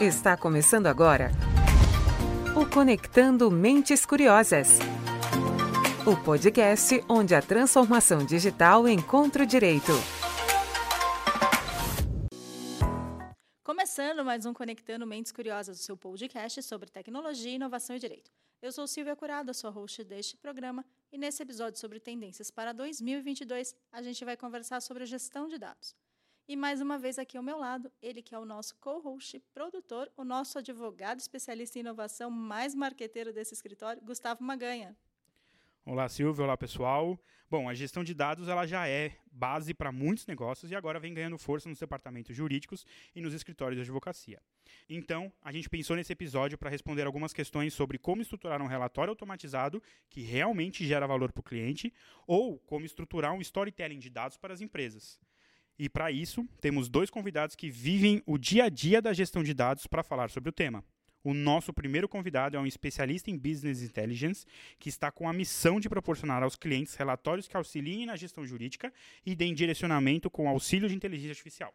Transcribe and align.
Está 0.00 0.36
começando 0.36 0.86
agora 0.86 1.32
o 2.56 2.64
Conectando 2.64 3.50
Mentes 3.50 4.06
Curiosas. 4.06 4.78
O 6.06 6.16
podcast 6.22 7.04
onde 7.08 7.34
a 7.34 7.42
transformação 7.42 8.24
digital 8.24 8.86
encontra 8.86 9.42
o 9.42 9.46
direito. 9.46 9.90
Começando 13.64 14.24
mais 14.24 14.46
um 14.46 14.54
Conectando 14.54 15.04
Mentes 15.04 15.32
Curiosas, 15.32 15.80
o 15.80 15.82
seu 15.82 15.96
podcast 15.96 16.62
sobre 16.62 16.88
tecnologia, 16.88 17.50
inovação 17.50 17.96
e 17.96 17.98
direito. 17.98 18.30
Eu 18.62 18.70
sou 18.70 18.86
Silvia 18.86 19.16
Curado, 19.16 19.52
sua 19.52 19.70
host 19.70 20.04
deste 20.04 20.36
programa, 20.36 20.84
e 21.10 21.18
nesse 21.18 21.42
episódio 21.42 21.80
sobre 21.80 21.98
tendências 21.98 22.52
para 22.52 22.72
2022, 22.72 23.74
a 23.90 24.00
gente 24.00 24.24
vai 24.24 24.36
conversar 24.36 24.80
sobre 24.80 25.02
a 25.02 25.06
gestão 25.06 25.48
de 25.48 25.58
dados. 25.58 25.96
E 26.48 26.56
mais 26.56 26.80
uma 26.80 26.98
vez 26.98 27.18
aqui 27.18 27.36
ao 27.36 27.42
meu 27.42 27.58
lado, 27.58 27.92
ele 28.00 28.22
que 28.22 28.34
é 28.34 28.38
o 28.38 28.44
nosso 28.46 28.74
co-host, 28.76 29.38
produtor, 29.52 30.10
o 30.16 30.24
nosso 30.24 30.58
advogado 30.58 31.20
especialista 31.20 31.78
em 31.78 31.80
inovação 31.80 32.30
mais 32.30 32.74
marqueteiro 32.74 33.34
desse 33.34 33.52
escritório, 33.52 34.00
Gustavo 34.02 34.42
Maganha. 34.42 34.96
Olá, 35.84 36.08
Silvio. 36.08 36.44
Olá, 36.44 36.56
pessoal. 36.56 37.20
Bom, 37.50 37.68
a 37.68 37.74
gestão 37.74 38.02
de 38.02 38.14
dados 38.14 38.48
ela 38.48 38.66
já 38.66 38.88
é 38.88 39.18
base 39.30 39.74
para 39.74 39.92
muitos 39.92 40.26
negócios 40.26 40.70
e 40.70 40.74
agora 40.74 40.98
vem 40.98 41.12
ganhando 41.12 41.36
força 41.36 41.68
nos 41.68 41.78
departamentos 41.78 42.34
jurídicos 42.34 42.86
e 43.14 43.20
nos 43.20 43.34
escritórios 43.34 43.76
de 43.76 43.82
advocacia. 43.82 44.40
Então, 44.88 45.30
a 45.42 45.52
gente 45.52 45.68
pensou 45.68 45.96
nesse 45.96 46.14
episódio 46.14 46.56
para 46.56 46.70
responder 46.70 47.06
algumas 47.06 47.34
questões 47.34 47.74
sobre 47.74 47.98
como 47.98 48.22
estruturar 48.22 48.62
um 48.62 48.66
relatório 48.66 49.10
automatizado 49.10 49.82
que 50.08 50.22
realmente 50.22 50.86
gera 50.86 51.06
valor 51.06 51.30
para 51.30 51.40
o 51.40 51.44
cliente 51.44 51.92
ou 52.26 52.58
como 52.60 52.86
estruturar 52.86 53.34
um 53.34 53.40
storytelling 53.42 53.98
de 53.98 54.08
dados 54.08 54.38
para 54.38 54.54
as 54.54 54.62
empresas. 54.62 55.20
E 55.78 55.88
para 55.88 56.10
isso, 56.10 56.44
temos 56.60 56.88
dois 56.88 57.08
convidados 57.08 57.54
que 57.54 57.70
vivem 57.70 58.20
o 58.26 58.36
dia 58.36 58.64
a 58.64 58.68
dia 58.68 59.00
da 59.00 59.12
gestão 59.12 59.44
de 59.44 59.54
dados 59.54 59.86
para 59.86 60.02
falar 60.02 60.28
sobre 60.28 60.50
o 60.50 60.52
tema. 60.52 60.84
O 61.22 61.34
nosso 61.34 61.72
primeiro 61.72 62.08
convidado 62.08 62.56
é 62.56 62.60
um 62.60 62.66
especialista 62.66 63.30
em 63.30 63.36
Business 63.36 63.82
Intelligence, 63.82 64.46
que 64.78 64.88
está 64.88 65.10
com 65.10 65.28
a 65.28 65.32
missão 65.32 65.78
de 65.78 65.88
proporcionar 65.88 66.42
aos 66.42 66.56
clientes 66.56 66.94
relatórios 66.94 67.46
que 67.46 67.56
auxiliem 67.56 68.06
na 68.06 68.16
gestão 68.16 68.46
jurídica 68.46 68.92
e 69.24 69.36
deem 69.36 69.54
direcionamento 69.54 70.30
com 70.30 70.48
auxílio 70.48 70.88
de 70.88 70.94
inteligência 70.94 71.32
artificial. 71.32 71.74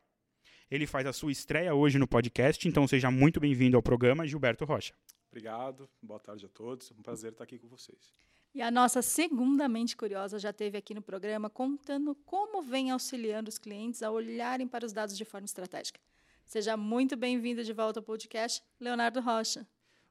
Ele 0.72 0.88
faz 0.88 1.06
a 1.06 1.14
sua 1.14 1.32
estreia 1.32 1.74
hoje 1.74 2.00
no 2.00 2.08
podcast, 2.08 2.68
então 2.68 2.88
seja 2.88 3.12
muito 3.12 3.40
bem-vindo 3.40 3.78
ao 3.78 3.84
programa, 3.84 4.26
Gilberto 4.28 4.66
Rocha. 4.66 4.94
Obrigado, 5.30 5.90
boa 6.02 6.20
tarde 6.20 6.46
a 6.46 6.50
todos, 6.50 6.92
é 6.92 6.94
um 6.94 7.02
prazer 7.02 7.32
estar 7.32 7.44
aqui 7.44 7.60
com 7.60 7.68
vocês. 7.68 8.14
E 8.56 8.62
a 8.62 8.70
nossa 8.70 9.02
segunda 9.02 9.68
mente 9.68 9.98
curiosa 9.98 10.38
já 10.38 10.54
teve 10.54 10.78
aqui 10.78 10.94
no 10.94 11.02
programa 11.02 11.50
contando 11.50 12.14
como 12.24 12.62
vem 12.62 12.92
auxiliando 12.92 13.50
os 13.50 13.58
clientes 13.58 14.04
a 14.04 14.12
olharem 14.12 14.68
para 14.68 14.86
os 14.86 14.94
dados 14.94 15.18
de 15.18 15.26
forma 15.26 15.46
estratégica. 15.46 16.00
Seja 16.46 16.78
muito 16.78 17.18
bem-vindo 17.18 17.64
de 17.64 17.74
volta 17.74 18.00
ao 18.00 18.04
podcast, 18.04 18.62
Leonardo 18.80 19.20
Rocha. 19.22 19.66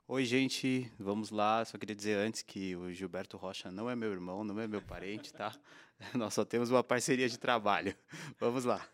Oi, 0.09 0.25
gente, 0.25 0.91
vamos 0.99 1.31
lá. 1.31 1.65
Só 1.65 1.79
queria 1.79 1.95
dizer 1.95 2.19
antes 2.19 2.43
que 2.43 2.75
o 2.75 2.93
Gilberto 2.93 3.37
Rocha 3.37 3.71
não 3.71 3.89
é 3.89 3.95
meu 3.95 4.11
irmão, 4.11 4.43
não 4.43 4.59
é 4.59 4.67
meu 4.67 4.83
parente, 4.83 5.33
tá? 5.33 5.55
Nós 6.13 6.35
só 6.35 6.45
temos 6.45 6.69
uma 6.69 6.83
parceria 6.83 7.29
de 7.29 7.39
trabalho. 7.39 7.95
Vamos 8.41 8.65
lá. 8.65 8.85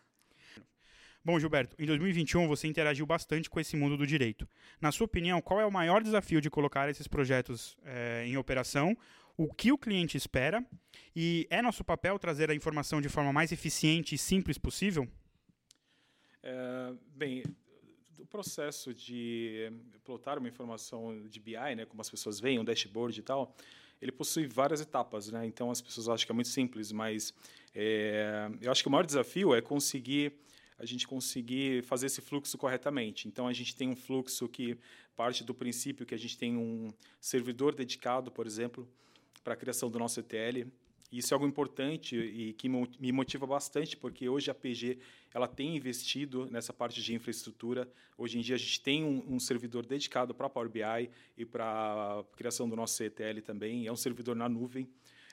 Bom, 1.25 1.39
Gilberto, 1.39 1.75
em 1.79 1.87
2021 1.87 2.47
você 2.47 2.67
interagiu 2.67 3.05
bastante 3.07 3.49
com 3.49 3.59
esse 3.59 3.75
mundo 3.75 3.97
do 3.97 4.05
direito. 4.05 4.47
Na 4.79 4.91
sua 4.91 5.05
opinião, 5.05 5.41
qual 5.41 5.59
é 5.59 5.65
o 5.65 5.71
maior 5.71 6.03
desafio 6.03 6.39
de 6.39 6.51
colocar 6.51 6.87
esses 6.87 7.07
projetos 7.07 7.75
é, 7.83 8.25
em 8.27 8.37
operação 8.37 8.95
o 9.39 9.47
que 9.47 9.71
o 9.71 9.77
cliente 9.77 10.17
espera 10.17 10.65
e 11.15 11.47
é 11.49 11.61
nosso 11.61 11.81
papel 11.81 12.19
trazer 12.19 12.51
a 12.51 12.53
informação 12.53 12.99
de 12.99 13.07
forma 13.07 13.31
mais 13.31 13.53
eficiente 13.53 14.13
e 14.13 14.17
simples 14.17 14.57
possível? 14.57 15.07
É, 16.43 16.93
bem, 17.15 17.43
o 18.17 18.25
processo 18.25 18.93
de 18.93 19.71
plotar 20.03 20.37
uma 20.37 20.49
informação 20.49 21.25
de 21.29 21.39
BI, 21.39 21.53
né, 21.53 21.85
como 21.85 22.01
as 22.01 22.09
pessoas 22.09 22.37
veem, 22.37 22.59
um 22.59 22.65
dashboard 22.65 23.17
e 23.17 23.23
tal, 23.23 23.55
ele 24.01 24.11
possui 24.11 24.45
várias 24.45 24.81
etapas, 24.81 25.31
né? 25.31 25.45
Então 25.45 25.71
as 25.71 25.79
pessoas 25.79 26.09
acham 26.09 26.25
que 26.25 26.31
é 26.33 26.35
muito 26.35 26.49
simples, 26.49 26.91
mas 26.91 27.33
é, 27.73 28.49
eu 28.61 28.69
acho 28.69 28.83
que 28.83 28.89
o 28.89 28.91
maior 28.91 29.05
desafio 29.05 29.55
é 29.55 29.61
conseguir 29.61 30.33
a 30.77 30.85
gente 30.85 31.07
conseguir 31.07 31.83
fazer 31.83 32.07
esse 32.07 32.21
fluxo 32.21 32.57
corretamente. 32.57 33.27
Então 33.27 33.47
a 33.47 33.53
gente 33.53 33.73
tem 33.73 33.89
um 33.89 33.95
fluxo 33.95 34.49
que 34.49 34.77
parte 35.15 35.45
do 35.45 35.53
princípio 35.53 36.05
que 36.05 36.15
a 36.15 36.17
gente 36.17 36.37
tem 36.37 36.57
um 36.57 36.89
servidor 37.19 37.75
dedicado, 37.75 38.31
por 38.31 38.45
exemplo, 38.45 38.87
para 39.43 39.53
a 39.53 39.57
criação 39.57 39.89
do 39.89 39.99
nosso 39.99 40.19
ETL. 40.19 40.69
Isso 41.11 41.33
é 41.33 41.35
algo 41.35 41.47
importante 41.47 42.15
e 42.15 42.53
que 42.53 42.69
me 42.69 43.11
motiva 43.11 43.47
bastante, 43.47 43.97
porque 43.97 44.29
hoje 44.29 44.51
a 44.51 44.53
PG 44.53 44.99
ela 45.33 45.47
tem 45.47 45.75
investido 45.75 46.47
nessa 46.51 46.71
parte 46.71 47.01
de 47.01 47.15
infraestrutura. 47.15 47.91
Hoje 48.15 48.37
em 48.37 48.41
dia 48.41 48.55
a 48.55 48.59
gente 48.59 48.79
tem 48.79 49.03
um, 49.03 49.35
um 49.35 49.39
servidor 49.39 49.85
dedicado 49.87 50.35
para 50.35 50.47
Power 50.47 50.69
BI 50.69 51.09
e 51.35 51.45
para 51.45 51.65
a 51.65 52.23
criação 52.35 52.69
do 52.69 52.75
nosso 52.75 53.03
ETL 53.03 53.41
também. 53.43 53.87
É 53.87 53.91
um 53.91 53.95
servidor 53.95 54.35
na 54.35 54.47
nuvem. 54.47 54.87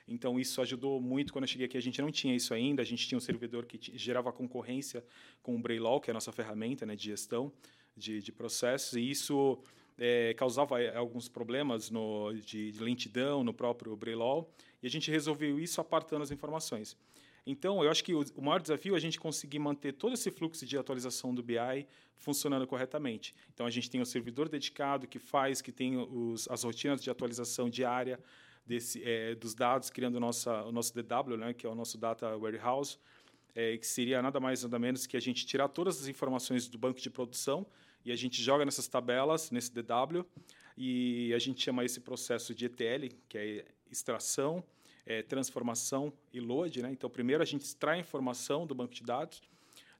Então 0.08 0.40
isso 0.40 0.62
ajudou 0.62 0.98
muito 0.98 1.30
quando 1.30 1.44
eu 1.44 1.48
cheguei 1.48 1.66
aqui. 1.66 1.76
A 1.76 1.82
gente 1.82 2.00
não 2.00 2.10
tinha 2.10 2.34
isso 2.34 2.54
ainda. 2.54 2.80
A 2.80 2.84
gente 2.84 3.06
tinha 3.06 3.18
um 3.18 3.20
servidor 3.20 3.66
que 3.66 3.78
gerava 3.98 4.32
concorrência 4.32 5.04
com 5.42 5.56
o 5.56 5.58
Braille, 5.58 6.00
que 6.02 6.10
é 6.10 6.12
a 6.12 6.14
nossa 6.14 6.32
ferramenta 6.32 6.86
né, 6.86 6.96
de 6.96 7.04
gestão 7.04 7.52
de, 7.94 8.22
de 8.22 8.32
processos. 8.32 8.94
E 8.94 9.10
isso 9.10 9.58
é, 9.98 10.34
causava 10.34 10.80
é, 10.80 10.96
alguns 10.96 11.28
problemas 11.28 11.90
no, 11.90 12.32
de, 12.34 12.72
de, 12.72 12.82
lentidão 12.82 13.42
no 13.42 13.54
próprio 13.54 13.96
Braille, 13.96 14.44
e 14.82 14.86
a 14.86 14.90
gente 14.90 15.10
resolveu 15.10 15.58
isso 15.58 15.80
apartando 15.80 16.22
as 16.22 16.30
informações. 16.30 16.96
Então, 17.46 17.82
eu 17.82 17.90
acho 17.90 18.02
que 18.02 18.12
o, 18.12 18.24
o 18.34 18.42
maior 18.42 18.60
desafio 18.60 18.94
é 18.94 18.96
a 18.96 19.00
gente 19.00 19.20
conseguir 19.20 19.60
manter 19.60 19.92
todo 19.92 20.14
esse 20.14 20.30
fluxo 20.32 20.66
de 20.66 20.76
atualização 20.76 21.32
do 21.32 21.42
BI 21.42 21.86
funcionando 22.16 22.66
corretamente. 22.66 23.32
Então, 23.54 23.64
a 23.64 23.70
gente 23.70 23.88
tem 23.88 24.00
um 24.00 24.04
servidor 24.04 24.48
dedicado 24.48 25.06
que 25.06 25.20
faz, 25.20 25.62
que 25.62 25.70
tem 25.70 25.96
os, 25.96 26.48
as 26.48 26.64
rotinas 26.64 27.00
de 27.00 27.08
atualização 27.08 27.70
diária 27.70 28.18
desse, 28.66 29.00
é, 29.04 29.36
dos 29.36 29.54
dados, 29.54 29.90
criando 29.90 30.18
nossa, 30.18 30.64
o 30.64 30.72
nosso 30.72 30.92
DW, 30.92 31.36
né, 31.36 31.54
que 31.54 31.64
é 31.64 31.70
o 31.70 31.74
nosso 31.74 31.96
Data 31.96 32.36
Warehouse, 32.36 32.98
é, 33.54 33.78
que 33.78 33.86
seria 33.86 34.20
nada 34.20 34.40
mais 34.40 34.64
nada 34.64 34.78
menos 34.78 35.06
que 35.06 35.16
a 35.16 35.20
gente 35.20 35.46
tirar 35.46 35.68
todas 35.68 36.00
as 36.02 36.08
informações 36.08 36.68
do 36.68 36.76
banco 36.76 37.00
de 37.00 37.08
produção 37.08 37.64
e 38.06 38.12
a 38.12 38.16
gente 38.16 38.40
joga 38.40 38.64
nessas 38.64 38.86
tabelas, 38.86 39.50
nesse 39.50 39.72
DW, 39.74 40.24
e 40.78 41.34
a 41.34 41.40
gente 41.40 41.60
chama 41.60 41.84
esse 41.84 41.98
processo 42.00 42.54
de 42.54 42.66
ETL, 42.66 43.08
que 43.28 43.36
é 43.36 43.64
extração, 43.90 44.62
é, 45.04 45.22
transformação 45.22 46.12
e 46.32 46.38
load. 46.38 46.82
Né? 46.82 46.92
Então, 46.92 47.10
primeiro 47.10 47.42
a 47.42 47.46
gente 47.46 47.62
extrai 47.62 47.96
a 47.96 48.00
informação 48.00 48.64
do 48.64 48.76
banco 48.76 48.94
de 48.94 49.02
dados, 49.02 49.42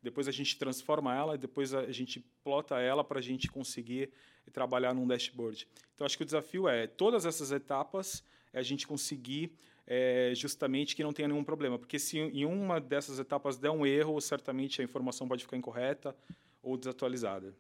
depois 0.01 0.29
a 0.29 0.31
gente 0.31 0.57
transforma 0.57 1.17
ela 1.17 1.35
e 1.35 1.39
depois 1.39 1.75
a 1.75 1.91
gente 1.91 2.25
plota 2.45 2.79
ela 2.79 3.03
para 3.03 3.19
a 3.19 3.23
gente 3.23 3.49
conseguir 3.49 4.09
trabalhar 4.53 4.95
num 4.95 5.05
dashboard. 5.05 5.67
Então, 5.97 6.05
acho 6.05 6.17
que 6.17 6.23
o 6.23 6.27
desafio 6.27 6.69
é 6.69 6.87
todas 6.87 7.27
essas 7.27 7.51
etapas 7.51 8.23
é 8.53 8.61
a 8.61 8.63
gente 8.63 8.87
conseguir 8.87 9.51
é, 9.85 10.33
justamente 10.37 10.95
que 10.95 11.03
não 11.03 11.13
tenha 11.13 11.27
nenhum 11.27 11.43
problema, 11.43 11.77
porque 11.77 11.99
se 11.99 12.21
em 12.21 12.45
uma 12.45 12.81
dessas 12.81 13.19
etapas 13.19 13.59
der 13.59 13.71
um 13.71 13.85
erro, 13.85 14.21
certamente 14.21 14.81
a 14.81 14.85
informação 14.85 15.27
pode 15.27 15.43
ficar 15.43 15.57
incorreta 15.57 16.17
ou 16.63 16.77
desatualizada. 16.77 17.53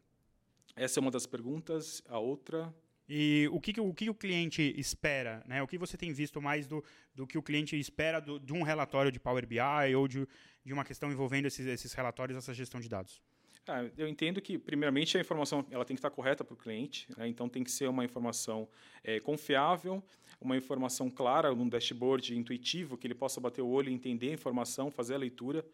Essa 0.76 1.00
é 1.00 1.00
uma 1.00 1.10
das 1.10 1.26
perguntas. 1.26 2.02
A 2.06 2.18
outra. 2.18 2.72
E 3.08 3.48
o 3.52 3.60
que, 3.60 3.72
que 3.72 3.80
o, 3.80 3.94
que 3.94 4.10
o 4.10 4.14
cliente 4.14 4.74
espera? 4.76 5.42
Né? 5.46 5.62
O 5.62 5.66
que 5.66 5.78
você 5.78 5.96
tem 5.96 6.12
visto 6.12 6.42
mais 6.42 6.66
do, 6.66 6.84
do 7.14 7.26
que 7.26 7.38
o 7.38 7.42
cliente 7.42 7.78
espera 7.78 8.20
do, 8.20 8.38
de 8.38 8.52
um 8.52 8.62
relatório 8.62 9.10
de 9.10 9.18
Power 9.18 9.46
BI 9.46 9.94
ou 9.96 10.06
de, 10.06 10.26
de 10.64 10.72
uma 10.72 10.84
questão 10.84 11.10
envolvendo 11.10 11.46
esses, 11.46 11.66
esses 11.66 11.92
relatórios, 11.92 12.36
essa 12.36 12.52
gestão 12.52 12.80
de 12.80 12.88
dados? 12.88 13.22
Ah, 13.68 13.84
eu 13.98 14.06
entendo 14.06 14.40
que, 14.40 14.56
primeiramente, 14.58 15.16
a 15.18 15.20
informação 15.20 15.66
ela 15.70 15.84
tem 15.84 15.96
que 15.96 15.98
estar 15.98 16.10
correta 16.10 16.44
para 16.44 16.54
o 16.54 16.56
cliente, 16.56 17.08
né? 17.16 17.26
então 17.26 17.48
tem 17.48 17.64
que 17.64 17.70
ser 17.70 17.88
uma 17.88 18.04
informação 18.04 18.68
é, 19.02 19.18
confiável, 19.18 20.02
uma 20.40 20.56
informação 20.56 21.10
clara, 21.10 21.52
um 21.52 21.68
dashboard 21.68 22.36
intuitivo, 22.36 22.96
que 22.96 23.08
ele 23.08 23.14
possa 23.14 23.40
bater 23.40 23.62
o 23.62 23.68
olho 23.68 23.88
e 23.88 23.92
entender 23.92 24.30
a 24.30 24.34
informação, 24.34 24.88
fazer 24.88 25.14
a 25.14 25.18
leitura. 25.18 25.64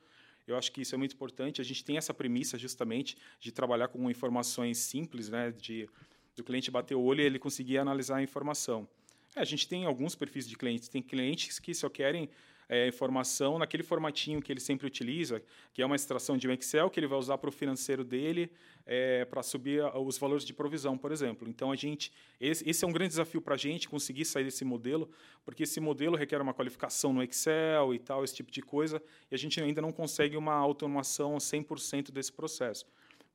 Eu 0.47 0.57
acho 0.57 0.73
que 0.73 0.83
isso 0.83 0.95
é 0.95 0.99
muito 0.99 1.15
importante. 1.15 1.61
A 1.61 1.65
gente 1.65 1.85
tem 1.85 1.97
essa 1.97 2.13
premissa 2.13 2.59
justamente 2.59 3.17
de 3.39 3.53
trabalhar 3.53 3.89
com 3.89 4.11
informações 4.11 4.79
simples, 4.79 5.29
né, 5.29 5.53
de 5.53 5.89
do 6.35 6.43
cliente 6.43 6.71
bater 6.71 6.95
o 6.95 7.03
olho 7.03 7.21
e 7.21 7.25
ele 7.25 7.39
conseguir 7.39 7.79
analisar 7.79 8.17
a 8.17 8.23
informação. 8.23 8.89
É, 9.37 9.41
a 9.41 9.45
gente 9.45 9.69
tem 9.69 9.85
alguns 9.85 10.15
perfis 10.15 10.49
de 10.49 10.57
clientes. 10.57 10.89
Tem 10.89 11.03
clientes 11.03 11.59
que 11.59 11.75
só 11.75 11.89
querem 11.89 12.29
é, 12.69 12.89
informação 12.89 13.59
naquele 13.59 13.83
formatinho 13.83 14.41
que 14.41 14.53
ele 14.53 14.61
sempre 14.61 14.87
utiliza, 14.87 15.43
que 15.73 15.83
é 15.83 15.87
uma 15.87 15.97
extração 15.97 16.37
de 16.37 16.49
um 16.49 16.53
Excel 16.53 16.89
que 16.91 16.99
ele 16.99 17.07
vai 17.07 17.19
usar 17.19 17.39
para 17.39 17.49
o 17.49 17.53
financeiro 17.53 18.05
dele 18.05 18.51
é, 18.87 19.25
para 19.25 19.43
subir 19.43 19.85
os 19.97 20.19
valores 20.19 20.45
de 20.45 20.53
provisão, 20.53 20.97
por 20.97 21.13
exemplo. 21.13 21.49
Então, 21.49 21.71
a 21.71 21.77
gente, 21.77 22.13
esse, 22.41 22.69
esse 22.69 22.85
é 22.85 22.89
um 22.89 22.93
grande 22.93 23.11
desafio 23.11 23.41
para 23.41 23.55
a 23.55 23.59
gente 23.59 23.89
conseguir 23.89 24.25
sair 24.25 24.45
desse 24.45 24.65
modelo, 24.65 25.11
porque 25.45 25.63
esse 25.63 25.81
modelo 25.81 26.17
requer 26.17 26.41
uma 26.41 26.55
qualificação 26.55 27.13
no 27.13 27.23
Excel 27.23 27.95
e 27.95 27.99
tal, 27.99 28.25
esse 28.25 28.35
tipo 28.35 28.51
de 28.51 28.63
coisa, 28.63 29.03
e 29.31 29.35
a 29.35 29.39
gente 29.39 29.61
ainda 29.61 29.81
não 29.81 29.93
consegue 29.93 30.37
uma 30.37 30.55
automação 30.55 31.37
100% 31.37 32.11
desse 32.11 32.33
processo. 32.33 32.87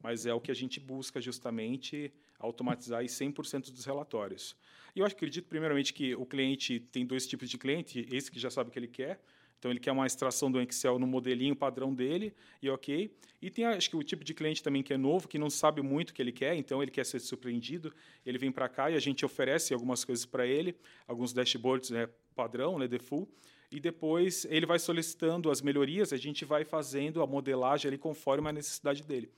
Mas 0.01 0.25
é 0.25 0.33
o 0.33 0.39
que 0.39 0.51
a 0.51 0.55
gente 0.55 0.79
busca 0.79 1.19
justamente 1.19 2.11
automatizar 2.39 3.03
100% 3.03 3.71
dos 3.71 3.85
relatórios. 3.85 4.55
E 4.97 4.99
eu 4.99 5.05
acredito, 5.05 5.47
primeiramente, 5.47 5.93
que 5.93 6.15
o 6.15 6.25
cliente 6.25 6.79
tem 6.79 7.05
dois 7.05 7.27
tipos 7.27 7.47
de 7.47 7.55
cliente, 7.55 8.07
esse 8.11 8.31
que 8.31 8.39
já 8.39 8.49
sabe 8.49 8.71
o 8.71 8.73
que 8.73 8.79
ele 8.79 8.87
quer, 8.87 9.19
Então 9.59 9.69
ele 9.69 9.79
quer 9.79 9.91
uma 9.91 10.07
extração 10.07 10.51
do 10.51 10.59
Excel 10.59 10.97
no 10.97 11.05
modelinho 11.05 11.55
padrão 11.55 11.93
dele 11.93 12.33
e 12.63 12.67
ok. 12.67 13.15
E 13.39 13.51
tem 13.51 13.65
acho 13.65 13.91
que 13.91 13.95
o 13.95 14.01
tipo 14.01 14.23
de 14.23 14.33
cliente 14.33 14.63
também 14.63 14.81
que 14.81 14.91
é 14.91 14.97
novo, 14.97 15.27
que 15.27 15.37
não 15.37 15.51
sabe 15.51 15.83
muito 15.83 16.09
o 16.09 16.13
que 16.15 16.21
ele 16.21 16.31
quer, 16.31 16.55
então 16.55 16.81
ele 16.81 16.89
quer 16.89 17.05
ser 17.05 17.19
surpreendido. 17.19 17.93
Ele 18.25 18.39
vem 18.39 18.51
para 18.51 18.67
cá 18.67 18.89
e 18.89 18.95
a 18.95 18.99
gente 18.99 19.23
oferece 19.23 19.71
algumas 19.71 20.03
coisas 20.03 20.25
para 20.25 20.47
ele, 20.47 20.75
alguns 21.07 21.31
dashboards 21.31 21.91
né, 21.91 22.09
padrão, 22.35 22.79
né, 22.79 22.87
default. 22.87 23.31
E 23.71 23.79
depois 23.79 24.45
ele 24.49 24.65
vai 24.65 24.79
solicitando 24.79 25.51
as 25.51 25.61
melhorias, 25.61 26.11
a 26.11 26.17
gente 26.17 26.43
vai 26.43 26.65
fazendo 26.65 27.21
a 27.21 27.27
modelagem 27.27 27.87
ali 27.87 27.99
conforme 27.99 28.49
a 28.49 28.51
necessidade 28.51 29.03
dele. 29.03 29.29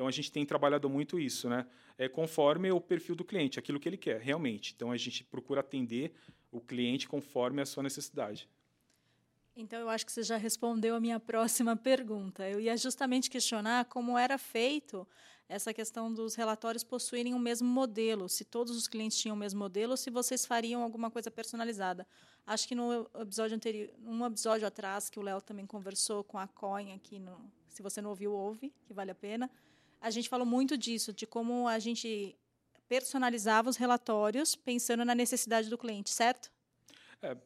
Então 0.00 0.08
a 0.08 0.10
gente 0.10 0.32
tem 0.32 0.46
trabalhado 0.46 0.88
muito 0.88 1.20
isso, 1.20 1.46
né? 1.46 1.66
É 1.98 2.08
conforme 2.08 2.72
o 2.72 2.80
perfil 2.80 3.14
do 3.14 3.22
cliente, 3.22 3.58
aquilo 3.58 3.78
que 3.78 3.86
ele 3.86 3.98
quer, 3.98 4.18
realmente. 4.18 4.72
Então 4.74 4.90
a 4.90 4.96
gente 4.96 5.22
procura 5.22 5.60
atender 5.60 6.14
o 6.50 6.58
cliente 6.58 7.06
conforme 7.06 7.60
a 7.60 7.66
sua 7.66 7.82
necessidade. 7.82 8.48
Então, 9.54 9.78
eu 9.78 9.90
acho 9.90 10.06
que 10.06 10.12
você 10.12 10.22
já 10.22 10.38
respondeu 10.38 10.94
a 10.94 11.00
minha 11.00 11.20
próxima 11.20 11.76
pergunta. 11.76 12.48
Eu 12.48 12.58
ia 12.58 12.74
justamente 12.78 13.28
questionar 13.28 13.84
como 13.84 14.16
era 14.16 14.38
feito 14.38 15.06
essa 15.46 15.74
questão 15.74 16.10
dos 16.10 16.34
relatórios 16.34 16.82
possuírem 16.82 17.34
o 17.34 17.38
mesmo 17.38 17.68
modelo, 17.68 18.26
se 18.26 18.42
todos 18.42 18.74
os 18.74 18.88
clientes 18.88 19.18
tinham 19.18 19.36
o 19.36 19.38
mesmo 19.38 19.60
modelo, 19.60 19.98
se 19.98 20.08
vocês 20.08 20.46
fariam 20.46 20.82
alguma 20.82 21.10
coisa 21.10 21.30
personalizada. 21.30 22.06
Acho 22.46 22.66
que 22.66 22.74
no 22.74 23.06
episódio 23.20 23.54
anterior, 23.54 23.90
um 24.02 24.24
episódio 24.24 24.66
atrás, 24.66 25.10
que 25.10 25.18
o 25.18 25.22
Léo 25.22 25.42
também 25.42 25.66
conversou 25.66 26.24
com 26.24 26.38
a 26.38 26.48
Coin 26.48 26.94
aqui, 26.94 27.18
no, 27.18 27.38
se 27.68 27.82
você 27.82 28.00
não 28.00 28.08
ouviu, 28.08 28.32
ouve, 28.32 28.72
que 28.86 28.94
vale 28.94 29.10
a 29.10 29.14
pena. 29.14 29.50
A 30.00 30.10
gente 30.10 30.28
falou 30.28 30.46
muito 30.46 30.76
disso, 30.76 31.12
de 31.12 31.26
como 31.26 31.68
a 31.68 31.78
gente 31.78 32.36
personalizava 32.88 33.70
os 33.70 33.76
relatórios 33.76 34.56
pensando 34.56 35.04
na 35.04 35.14
necessidade 35.14 35.68
do 35.68 35.78
cliente, 35.78 36.10
certo? 36.10 36.50
É, 37.22 37.36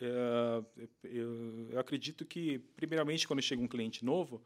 é, 0.00 0.64
eu, 1.04 1.68
eu, 1.70 1.78
acredito 1.78 2.24
que, 2.24 2.58
primeiramente, 2.76 3.26
quando 3.26 3.42
chega 3.42 3.62
um 3.62 3.68
cliente 3.68 4.04
novo, 4.04 4.42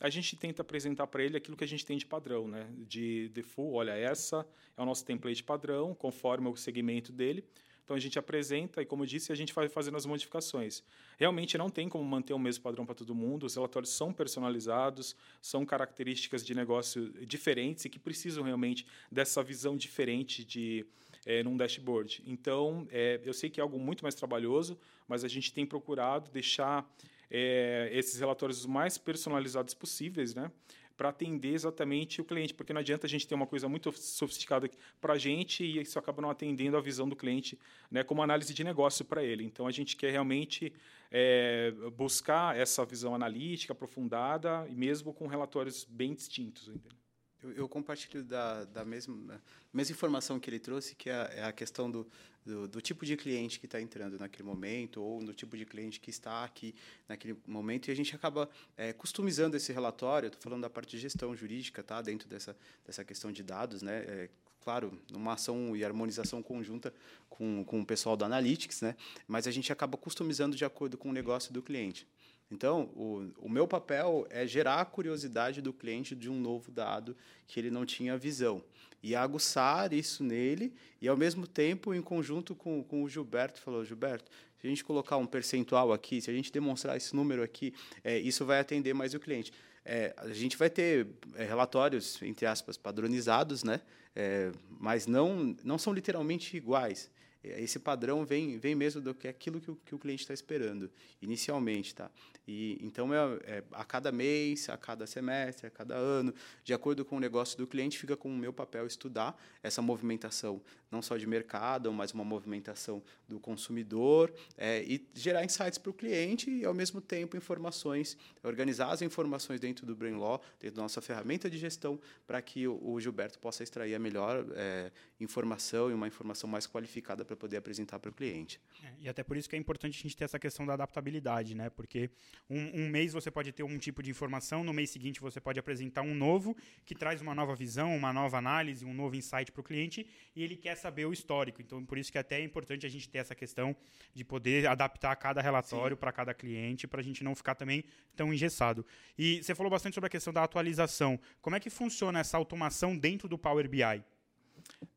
a 0.00 0.08
gente 0.08 0.36
tenta 0.36 0.62
apresentar 0.62 1.06
para 1.06 1.22
ele 1.22 1.36
aquilo 1.36 1.56
que 1.56 1.64
a 1.64 1.68
gente 1.68 1.84
tem 1.84 1.96
de 1.96 2.06
padrão, 2.06 2.48
né? 2.48 2.68
De 2.78 3.28
default, 3.28 3.74
olha, 3.76 3.92
essa 3.92 4.46
é 4.76 4.82
o 4.82 4.84
nosso 4.84 5.04
template 5.04 5.42
padrão, 5.42 5.94
conforme 5.94 6.48
o 6.48 6.56
segmento 6.56 7.12
dele. 7.12 7.44
Então 7.84 7.94
a 7.94 8.00
gente 8.00 8.18
apresenta 8.18 8.80
e, 8.80 8.86
como 8.86 9.02
eu 9.02 9.06
disse, 9.06 9.30
a 9.30 9.34
gente 9.34 9.52
vai 9.52 9.68
fazendo 9.68 9.96
as 9.96 10.06
modificações. 10.06 10.82
Realmente 11.18 11.58
não 11.58 11.68
tem 11.68 11.88
como 11.88 12.02
manter 12.02 12.32
o 12.32 12.38
mesmo 12.38 12.62
padrão 12.62 12.86
para 12.86 12.94
todo 12.94 13.14
mundo. 13.14 13.44
Os 13.44 13.54
relatórios 13.54 13.92
são 13.92 14.12
personalizados, 14.12 15.14
são 15.40 15.66
características 15.66 16.44
de 16.44 16.54
negócio 16.54 17.12
diferentes 17.26 17.84
e 17.84 17.90
que 17.90 17.98
precisam 17.98 18.42
realmente 18.42 18.86
dessa 19.12 19.42
visão 19.42 19.76
diferente 19.76 20.44
de 20.44 20.86
é, 21.26 21.42
num 21.42 21.56
dashboard. 21.56 22.22
Então, 22.26 22.86
é, 22.90 23.20
eu 23.24 23.34
sei 23.34 23.50
que 23.50 23.60
é 23.60 23.62
algo 23.62 23.78
muito 23.78 24.02
mais 24.02 24.14
trabalhoso, 24.14 24.78
mas 25.06 25.22
a 25.22 25.28
gente 25.28 25.52
tem 25.52 25.66
procurado 25.66 26.30
deixar 26.30 26.90
é, 27.30 27.90
esses 27.92 28.18
relatórios 28.18 28.64
mais 28.64 28.96
personalizados 28.96 29.74
possíveis, 29.74 30.34
né? 30.34 30.50
Para 30.96 31.08
atender 31.08 31.52
exatamente 31.52 32.20
o 32.20 32.24
cliente, 32.24 32.54
porque 32.54 32.72
não 32.72 32.80
adianta 32.80 33.06
a 33.06 33.10
gente 33.10 33.26
ter 33.26 33.34
uma 33.34 33.46
coisa 33.46 33.68
muito 33.68 33.90
sofisticada 33.92 34.70
para 35.00 35.14
a 35.14 35.18
gente 35.18 35.64
e 35.64 35.80
isso 35.80 35.98
acaba 35.98 36.22
não 36.22 36.30
atendendo 36.30 36.76
a 36.76 36.80
visão 36.80 37.08
do 37.08 37.16
cliente, 37.16 37.58
né, 37.90 38.04
como 38.04 38.22
análise 38.22 38.54
de 38.54 38.62
negócio 38.62 39.04
para 39.04 39.22
ele. 39.22 39.44
Então 39.44 39.66
a 39.66 39.70
gente 39.70 39.96
quer 39.96 40.10
realmente 40.10 40.72
é, 41.10 41.72
buscar 41.96 42.56
essa 42.56 42.84
visão 42.84 43.14
analítica 43.14 43.72
aprofundada 43.72 44.66
e 44.68 44.74
mesmo 44.74 45.12
com 45.12 45.26
relatórios 45.26 45.84
bem 45.84 46.14
distintos. 46.14 46.68
Entendeu? 46.68 47.03
Eu, 47.44 47.52
eu 47.52 47.68
compartilho 47.68 48.24
da, 48.24 48.64
da 48.64 48.84
mesma, 48.86 49.40
mesma 49.70 49.94
informação 49.94 50.40
que 50.40 50.48
ele 50.48 50.58
trouxe, 50.58 50.94
que 50.94 51.10
é, 51.10 51.34
é 51.36 51.44
a 51.44 51.52
questão 51.52 51.90
do, 51.90 52.06
do, 52.44 52.66
do, 52.66 52.80
tipo 52.80 53.04
de 53.04 53.18
cliente 53.18 53.60
que 53.60 53.66
está 53.66 53.78
entrando 53.78 54.18
naquele 54.18 54.44
momento, 54.44 55.02
ou 55.02 55.20
no 55.20 55.34
tipo 55.34 55.54
de 55.54 55.66
cliente 55.66 56.00
que 56.00 56.08
está 56.08 56.42
aqui 56.42 56.74
naquele 57.06 57.36
momento, 57.46 57.88
e 57.88 57.90
a 57.90 57.94
gente 57.94 58.16
acaba 58.16 58.48
é, 58.78 58.94
customizando 58.94 59.58
esse 59.58 59.72
relatório. 59.74 60.28
Estou 60.28 60.40
falando 60.40 60.62
da 60.62 60.70
parte 60.70 60.92
de 60.92 60.98
gestão 60.98 61.36
jurídica, 61.36 61.82
tá? 61.82 62.00
dentro 62.00 62.26
dessa, 62.26 62.56
dessa 62.86 63.04
questão 63.04 63.30
de 63.30 63.42
dados, 63.42 63.82
né? 63.82 64.04
É, 64.06 64.30
claro, 64.62 64.98
numa 65.10 65.34
ação 65.34 65.76
e 65.76 65.84
harmonização 65.84 66.42
conjunta 66.42 66.94
com, 67.28 67.62
com 67.64 67.82
o 67.82 67.84
pessoal 67.84 68.16
da 68.16 68.24
Analytics, 68.24 68.80
né? 68.80 68.96
mas 69.28 69.46
a 69.46 69.50
gente 69.50 69.70
acaba 69.70 69.98
customizando 69.98 70.56
de 70.56 70.64
acordo 70.64 70.96
com 70.96 71.10
o 71.10 71.12
negócio 71.12 71.52
do 71.52 71.62
cliente. 71.62 72.08
Então, 72.54 72.84
o, 72.94 73.32
o 73.38 73.48
meu 73.48 73.66
papel 73.66 74.28
é 74.30 74.46
gerar 74.46 74.80
a 74.80 74.84
curiosidade 74.84 75.60
do 75.60 75.72
cliente 75.72 76.14
de 76.14 76.30
um 76.30 76.38
novo 76.38 76.70
dado 76.70 77.16
que 77.48 77.58
ele 77.58 77.68
não 77.68 77.84
tinha 77.84 78.16
visão. 78.16 78.62
E 79.02 79.16
aguçar 79.16 79.92
isso 79.92 80.22
nele, 80.22 80.72
e 81.02 81.08
ao 81.08 81.16
mesmo 81.16 81.48
tempo, 81.48 81.92
em 81.92 82.00
conjunto 82.00 82.54
com, 82.54 82.82
com 82.84 83.02
o 83.02 83.08
Gilberto, 83.08 83.60
falou: 83.60 83.84
Gilberto, 83.84 84.30
se 84.60 84.66
a 84.66 84.70
gente 84.70 84.84
colocar 84.84 85.16
um 85.16 85.26
percentual 85.26 85.92
aqui, 85.92 86.20
se 86.20 86.30
a 86.30 86.32
gente 86.32 86.52
demonstrar 86.52 86.96
esse 86.96 87.14
número 87.14 87.42
aqui, 87.42 87.74
é, 88.04 88.18
isso 88.18 88.46
vai 88.46 88.60
atender 88.60 88.94
mais 88.94 89.14
o 89.14 89.20
cliente. 89.20 89.52
É, 89.84 90.14
a 90.16 90.32
gente 90.32 90.56
vai 90.56 90.70
ter 90.70 91.08
é, 91.34 91.44
relatórios, 91.44 92.22
entre 92.22 92.46
aspas, 92.46 92.76
padronizados, 92.76 93.64
né? 93.64 93.80
É, 94.14 94.52
mas 94.68 95.08
não, 95.08 95.56
não 95.64 95.76
são 95.76 95.92
literalmente 95.92 96.56
iguais. 96.56 97.10
É, 97.44 97.60
esse 97.60 97.78
padrão 97.78 98.24
vem, 98.24 98.58
vem 98.58 98.74
mesmo 98.74 99.00
do 99.00 99.14
que 99.14 99.28
aquilo 99.28 99.60
que 99.60 99.70
o, 99.70 99.76
que 99.76 99.94
o 99.94 99.98
cliente 99.98 100.22
está 100.22 100.32
esperando 100.32 100.90
inicialmente, 101.20 101.94
tá? 101.94 102.10
E 102.48 102.78
então 102.80 103.12
é, 103.12 103.38
é, 103.44 103.64
a 103.72 103.84
cada 103.84 104.10
mês, 104.10 104.68
a 104.68 104.76
cada 104.76 105.06
semestre, 105.06 105.66
a 105.66 105.70
cada 105.70 105.94
ano, 105.94 106.34
de 106.62 106.72
acordo 106.72 107.04
com 107.04 107.16
o 107.16 107.20
negócio 107.20 107.56
do 107.58 107.66
cliente, 107.66 107.98
fica 107.98 108.16
com 108.16 108.28
o 108.28 108.36
meu 108.36 108.52
papel 108.52 108.86
estudar 108.86 109.38
essa 109.62 109.82
movimentação 109.82 110.60
não 110.94 111.02
só 111.02 111.16
de 111.16 111.26
mercado, 111.26 111.92
mas 111.92 112.12
uma 112.12 112.24
movimentação 112.24 113.02
do 113.28 113.40
consumidor 113.40 114.32
é, 114.56 114.82
e 114.84 115.04
gerar 115.12 115.44
insights 115.44 115.76
para 115.76 115.90
o 115.90 115.92
cliente 115.92 116.48
e 116.48 116.64
ao 116.64 116.72
mesmo 116.72 117.00
tempo 117.00 117.36
informações, 117.36 118.16
organizar 118.42 118.90
as 118.90 119.02
informações 119.02 119.58
dentro 119.58 119.84
do 119.84 119.96
Brainlaw, 119.96 120.40
dentro 120.60 120.76
da 120.76 120.82
nossa 120.82 121.00
ferramenta 121.00 121.50
de 121.50 121.58
gestão, 121.58 122.00
para 122.26 122.40
que 122.40 122.68
o, 122.68 122.80
o, 122.80 123.00
Gilberto 123.00 123.38
possa 123.40 123.64
extrair 123.64 123.94
a 123.94 123.98
melhor 123.98 124.46
é, 124.54 124.92
informação 125.18 125.90
e 125.90 125.94
uma 125.94 126.06
informação 126.06 126.48
mais 126.48 126.66
qualificada 126.66 127.24
poder 127.36 127.56
apresentar 127.56 127.98
para 127.98 128.10
o 128.10 128.12
cliente. 128.12 128.60
É, 128.82 128.92
e 129.00 129.08
até 129.08 129.22
por 129.22 129.36
isso 129.36 129.48
que 129.48 129.56
é 129.56 129.58
importante 129.58 129.98
a 129.98 130.02
gente 130.02 130.16
ter 130.16 130.24
essa 130.24 130.38
questão 130.38 130.66
da 130.66 130.74
adaptabilidade, 130.74 131.54
né? 131.54 131.70
Porque 131.70 132.10
um, 132.48 132.82
um, 132.82 132.88
mês 132.88 133.12
você 133.12 133.30
pode 133.30 133.52
ter 133.52 133.62
um 133.62 133.78
tipo 133.78 134.02
de 134.02 134.10
informação, 134.10 134.62
no 134.64 134.72
mês 134.72 134.90
seguinte 134.90 135.20
você 135.20 135.40
pode 135.40 135.58
apresentar 135.58 136.02
um 136.02 136.14
novo 136.14 136.56
que 136.84 136.94
traz 136.94 137.20
uma 137.20 137.34
nova 137.34 137.54
visão, 137.54 137.94
uma 137.96 138.12
nova 138.12 138.38
análise, 138.38 138.84
um 138.84 138.94
novo 138.94 139.16
insight 139.16 139.50
para 139.52 139.60
o 139.60 139.64
cliente 139.64 140.06
e 140.34 140.42
ele 140.42 140.56
quer 140.56 140.76
saber 140.76 141.06
o 141.06 141.12
histórico. 141.12 141.60
Então, 141.60 141.84
por 141.84 141.98
isso 141.98 142.10
que 142.10 142.18
é 142.18 142.20
até 142.20 142.40
é 142.40 142.44
importante 142.44 142.86
a 142.86 142.88
gente 142.88 143.08
ter 143.08 143.18
essa 143.18 143.34
questão 143.34 143.76
de 144.12 144.24
poder 144.24 144.66
adaptar 144.66 145.14
cada 145.16 145.40
relatório 145.40 145.96
para 145.96 146.12
cada 146.12 146.34
cliente, 146.34 146.86
para 146.86 147.00
a 147.00 147.04
gente 147.04 147.22
não 147.22 147.34
ficar 147.34 147.54
também 147.54 147.84
tão 148.16 148.32
engessado. 148.32 148.84
E 149.18 149.42
você 149.42 149.54
falou 149.54 149.70
bastante 149.70 149.94
sobre 149.94 150.06
a 150.06 150.10
questão 150.10 150.32
da 150.32 150.42
atualização. 150.42 151.18
Como 151.40 151.56
é 151.56 151.60
que 151.60 151.70
funciona 151.70 152.20
essa 152.20 152.36
automação 152.36 152.96
dentro 152.96 153.28
do 153.28 153.38
Power 153.38 153.68
BI? 153.68 154.04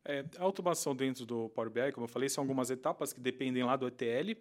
É, 0.06 0.26
a 0.38 0.44
automação 0.44 0.96
dentro 0.96 1.26
do 1.26 1.50
Power 1.50 1.70
BI, 1.70 1.92
como 1.92 2.06
eu 2.06 2.10
falei, 2.10 2.30
são 2.30 2.44
algumas 2.44 2.70
etapas 2.70 3.12
que 3.12 3.20
dependem 3.20 3.64
lá 3.64 3.76
do 3.76 3.88
ETL, 3.88 4.40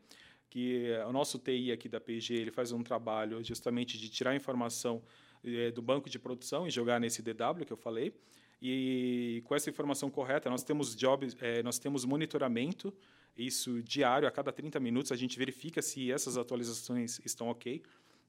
que 0.49 0.91
o 1.09 1.13
nosso 1.13 1.39
TI 1.39 1.73
aqui 1.73 1.89
da 1.89 2.01
PG 2.01 2.35
ele 2.35 2.51
faz 2.51 2.73
um 2.73 2.83
trabalho 2.83 3.43
justamente 3.43 3.99
de 3.99 4.09
tirar 4.09 4.35
informação 4.35 5.03
é, 5.45 5.71
do 5.71 5.83
banco 5.83 6.09
de 6.09 6.19
produção 6.19 6.67
e 6.67 6.71
jogar 6.71 7.01
nesse 7.01 7.23
DW 7.23 7.65
que 7.67 7.73
eu 7.73 7.77
falei. 7.77 8.15
E 8.61 9.43
com 9.45 9.55
essa 9.55 9.69
informação 9.69 10.11
correta, 10.11 10.49
nós 10.49 10.63
temos 10.63 10.97
jobs, 10.97 11.37
é, 11.41 11.63
nós 11.63 11.79
temos 11.79 12.05
monitoramento, 12.05 12.93
isso 13.37 13.83
diário, 13.83 14.27
a 14.27 14.31
cada 14.31 14.51
30 14.51 14.81
minutos 14.81 15.13
a 15.13 15.17
gente 15.17 15.39
verifica 15.39 15.83
se 15.83 16.11
essas 16.11 16.39
atualizações 16.39 17.21
estão 17.25 17.49
ok. 17.49 17.83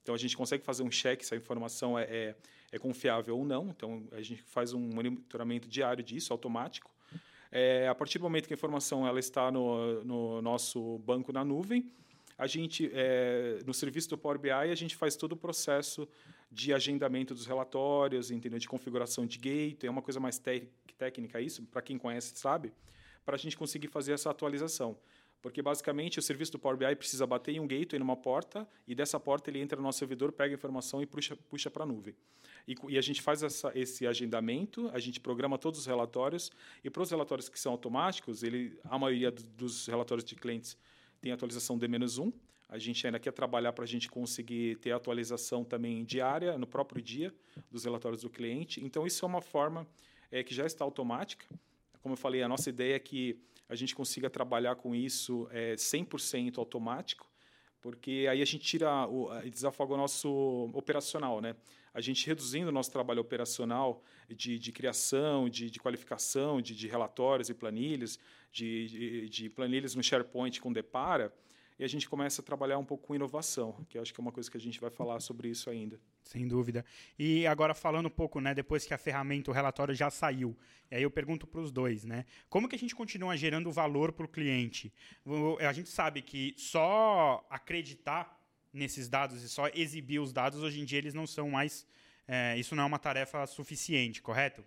Então 0.07 0.15
a 0.15 0.17
gente 0.17 0.37
consegue 0.37 0.63
fazer 0.63 0.83
um 0.83 0.89
check 0.89 1.21
se 1.21 1.33
a 1.33 1.37
informação 1.37 1.99
é, 1.99 2.03
é, 2.03 2.35
é 2.71 2.79
confiável 2.79 3.37
ou 3.37 3.43
não. 3.45 3.67
Então 3.67 4.07
a 4.13 4.21
gente 4.21 4.41
faz 4.41 4.71
um 4.71 4.79
monitoramento 4.79 5.67
diário 5.67 6.01
disso, 6.01 6.31
automático. 6.31 6.89
É, 7.51 7.89
a 7.89 7.93
partir 7.93 8.17
do 8.17 8.21
momento 8.21 8.47
que 8.47 8.53
a 8.53 8.55
informação 8.55 9.05
ela 9.05 9.19
está 9.19 9.51
no, 9.51 10.01
no 10.05 10.41
nosso 10.41 10.97
banco 10.99 11.33
na 11.33 11.43
nuvem, 11.43 11.91
a 12.37 12.47
gente 12.47 12.89
é, 12.93 13.59
no 13.65 13.73
serviço 13.73 14.07
do 14.07 14.17
Power 14.17 14.39
BI 14.39 14.49
a 14.49 14.75
gente 14.75 14.95
faz 14.95 15.17
todo 15.17 15.33
o 15.33 15.35
processo 15.35 16.07
de 16.49 16.73
agendamento 16.73 17.33
dos 17.33 17.45
relatórios, 17.45 18.31
entendeu? 18.31 18.59
de 18.59 18.67
configuração 18.69 19.25
de 19.25 19.37
gate, 19.37 19.83
é 19.83 19.89
uma 19.89 20.01
coisa 20.01 20.21
mais 20.21 20.41
técnica 20.97 21.41
isso, 21.41 21.63
para 21.63 21.81
quem 21.81 21.97
conhece 21.97 22.31
sabe, 22.37 22.71
para 23.25 23.35
a 23.35 23.37
gente 23.37 23.57
conseguir 23.57 23.89
fazer 23.89 24.13
essa 24.13 24.29
atualização. 24.29 24.97
Porque, 25.41 25.61
basicamente, 25.61 26.19
o 26.19 26.21
serviço 26.21 26.51
do 26.53 26.59
Power 26.59 26.77
BI 26.77 26.95
precisa 26.95 27.25
bater 27.27 27.53
em 27.53 27.59
um 27.59 27.67
gateway, 27.67 27.99
numa 27.99 28.15
porta, 28.15 28.67
e 28.87 28.95
dessa 28.95 29.19
porta 29.19 29.49
ele 29.49 29.59
entra 29.59 29.77
no 29.77 29.83
nosso 29.83 29.99
servidor, 29.99 30.31
pega 30.31 30.53
a 30.53 30.57
informação 30.57 31.01
e 31.01 31.05
puxa, 31.05 31.35
puxa 31.35 31.69
para 31.69 31.83
a 31.83 31.85
nuvem. 31.85 32.15
E, 32.67 32.75
e, 32.89 32.97
a 32.97 33.01
gente 33.01 33.21
faz 33.21 33.43
essa, 33.43 33.71
esse 33.75 34.05
agendamento, 34.05 34.89
a 34.93 34.99
gente 34.99 35.19
programa 35.19 35.57
todos 35.57 35.79
os 35.79 35.85
relatórios, 35.85 36.51
e 36.83 36.89
para 36.89 37.03
os 37.03 37.11
relatórios 37.11 37.47
que 37.47 37.59
são 37.59 37.71
automáticos, 37.71 38.43
ele, 38.43 38.77
a 38.83 38.97
maioria 38.97 39.31
dos 39.31 39.87
relatórios 39.87 40.25
de 40.25 40.35
clientes 40.35 40.75
tem 41.21 41.31
atualização 41.31 41.77
D-1, 41.77 42.33
a 42.69 42.77
gente 42.77 43.05
ainda 43.05 43.19
quer 43.19 43.31
trabalhar 43.31 43.71
para 43.71 43.85
a 43.85 43.87
gente 43.87 44.09
conseguir 44.09 44.75
ter 44.77 44.91
atualização 44.91 45.63
também 45.63 46.03
diária, 46.03 46.57
no 46.57 46.67
próprio 46.67 47.01
dia, 47.01 47.33
dos 47.71 47.85
relatórios 47.85 48.23
do 48.23 48.29
cliente. 48.29 48.83
Então, 48.83 49.07
isso 49.07 49.23
é 49.23 49.27
uma 49.27 49.41
forma 49.41 49.87
é, 50.29 50.43
que 50.43 50.53
já 50.53 50.65
está 50.65 50.83
automática. 50.83 51.45
Como 52.01 52.13
eu 52.13 52.17
falei, 52.17 52.43
a 52.43 52.47
nossa 52.47 52.69
ideia 52.69 52.95
é 52.95 52.99
que 52.99 53.39
a 53.69 53.75
gente 53.75 53.95
consiga 53.95 54.29
trabalhar 54.29 54.75
com 54.75 54.95
isso 54.95 55.47
é, 55.51 55.75
100% 55.75 56.57
automático, 56.57 57.27
porque 57.81 58.27
aí 58.29 58.41
a 58.41 58.45
gente 58.45 58.63
tira 58.63 59.07
o, 59.07 59.29
desafoga 59.49 59.93
o 59.93 59.97
nosso 59.97 60.69
operacional, 60.73 61.39
né? 61.41 61.55
A 61.93 62.01
gente 62.01 62.25
reduzindo 62.27 62.69
o 62.69 62.71
nosso 62.71 62.91
trabalho 62.91 63.21
operacional 63.21 64.03
de, 64.29 64.59
de 64.59 64.71
criação, 64.71 65.49
de, 65.49 65.69
de 65.69 65.79
qualificação, 65.79 66.61
de, 66.61 66.75
de, 66.75 66.87
relatórios 66.87 67.49
e 67.49 67.53
planilhas, 67.53 68.19
de, 68.51 69.29
de, 69.29 69.49
planilhas 69.49 69.95
no 69.95 70.03
SharePoint 70.03 70.59
com 70.61 70.71
Depara, 70.71 71.33
e 71.79 71.83
a 71.83 71.87
gente 71.87 72.09
começa 72.09 72.41
a 72.41 72.45
trabalhar 72.45 72.77
um 72.77 72.85
pouco 72.85 73.07
com 73.07 73.15
inovação, 73.15 73.85
que 73.87 73.99
acho 73.99 74.13
que 74.13 74.19
é 74.19 74.23
uma 74.23 74.31
coisa 74.31 74.49
que 74.49 74.57
a 74.57 74.59
gente 74.59 74.79
vai 74.81 74.89
falar 74.89 75.19
sobre 75.19 75.47
isso 75.49 75.69
ainda. 75.69 75.99
Sem 76.23 76.47
dúvida. 76.47 76.83
E 77.19 77.45
agora 77.45 77.73
falando 77.75 78.07
um 78.07 78.11
pouco, 78.11 78.39
né, 78.39 78.53
depois 78.53 78.85
que 78.85 78.93
a 78.93 78.97
ferramenta, 78.97 79.51
o 79.51 79.53
relatório 79.53 79.93
já 79.93 80.09
saiu, 80.09 80.57
e 80.89 80.95
aí 80.95 81.03
eu 81.03 81.11
pergunto 81.11 81.45
para 81.45 81.61
os 81.61 81.71
dois, 81.71 82.03
né, 82.03 82.25
como 82.49 82.67
que 82.67 82.75
a 82.75 82.79
gente 82.79 82.95
continua 82.95 83.37
gerando 83.37 83.71
valor 83.71 84.11
para 84.11 84.25
o 84.25 84.29
cliente? 84.29 84.91
A 85.59 85.73
gente 85.73 85.89
sabe 85.89 86.21
que 86.21 86.55
só 86.57 87.45
acreditar 87.49 88.37
nesses 88.73 89.07
dados 89.07 89.43
e 89.43 89.49
só 89.49 89.67
exibir 89.73 90.19
os 90.19 90.33
dados, 90.33 90.61
hoje 90.61 90.81
em 90.81 90.85
dia 90.85 90.97
eles 90.97 91.13
não 91.13 91.27
são 91.27 91.49
mais, 91.49 91.85
é, 92.27 92.57
isso 92.57 92.75
não 92.75 92.83
é 92.83 92.85
uma 92.85 92.99
tarefa 92.99 93.45
suficiente, 93.45 94.21
correto? 94.21 94.63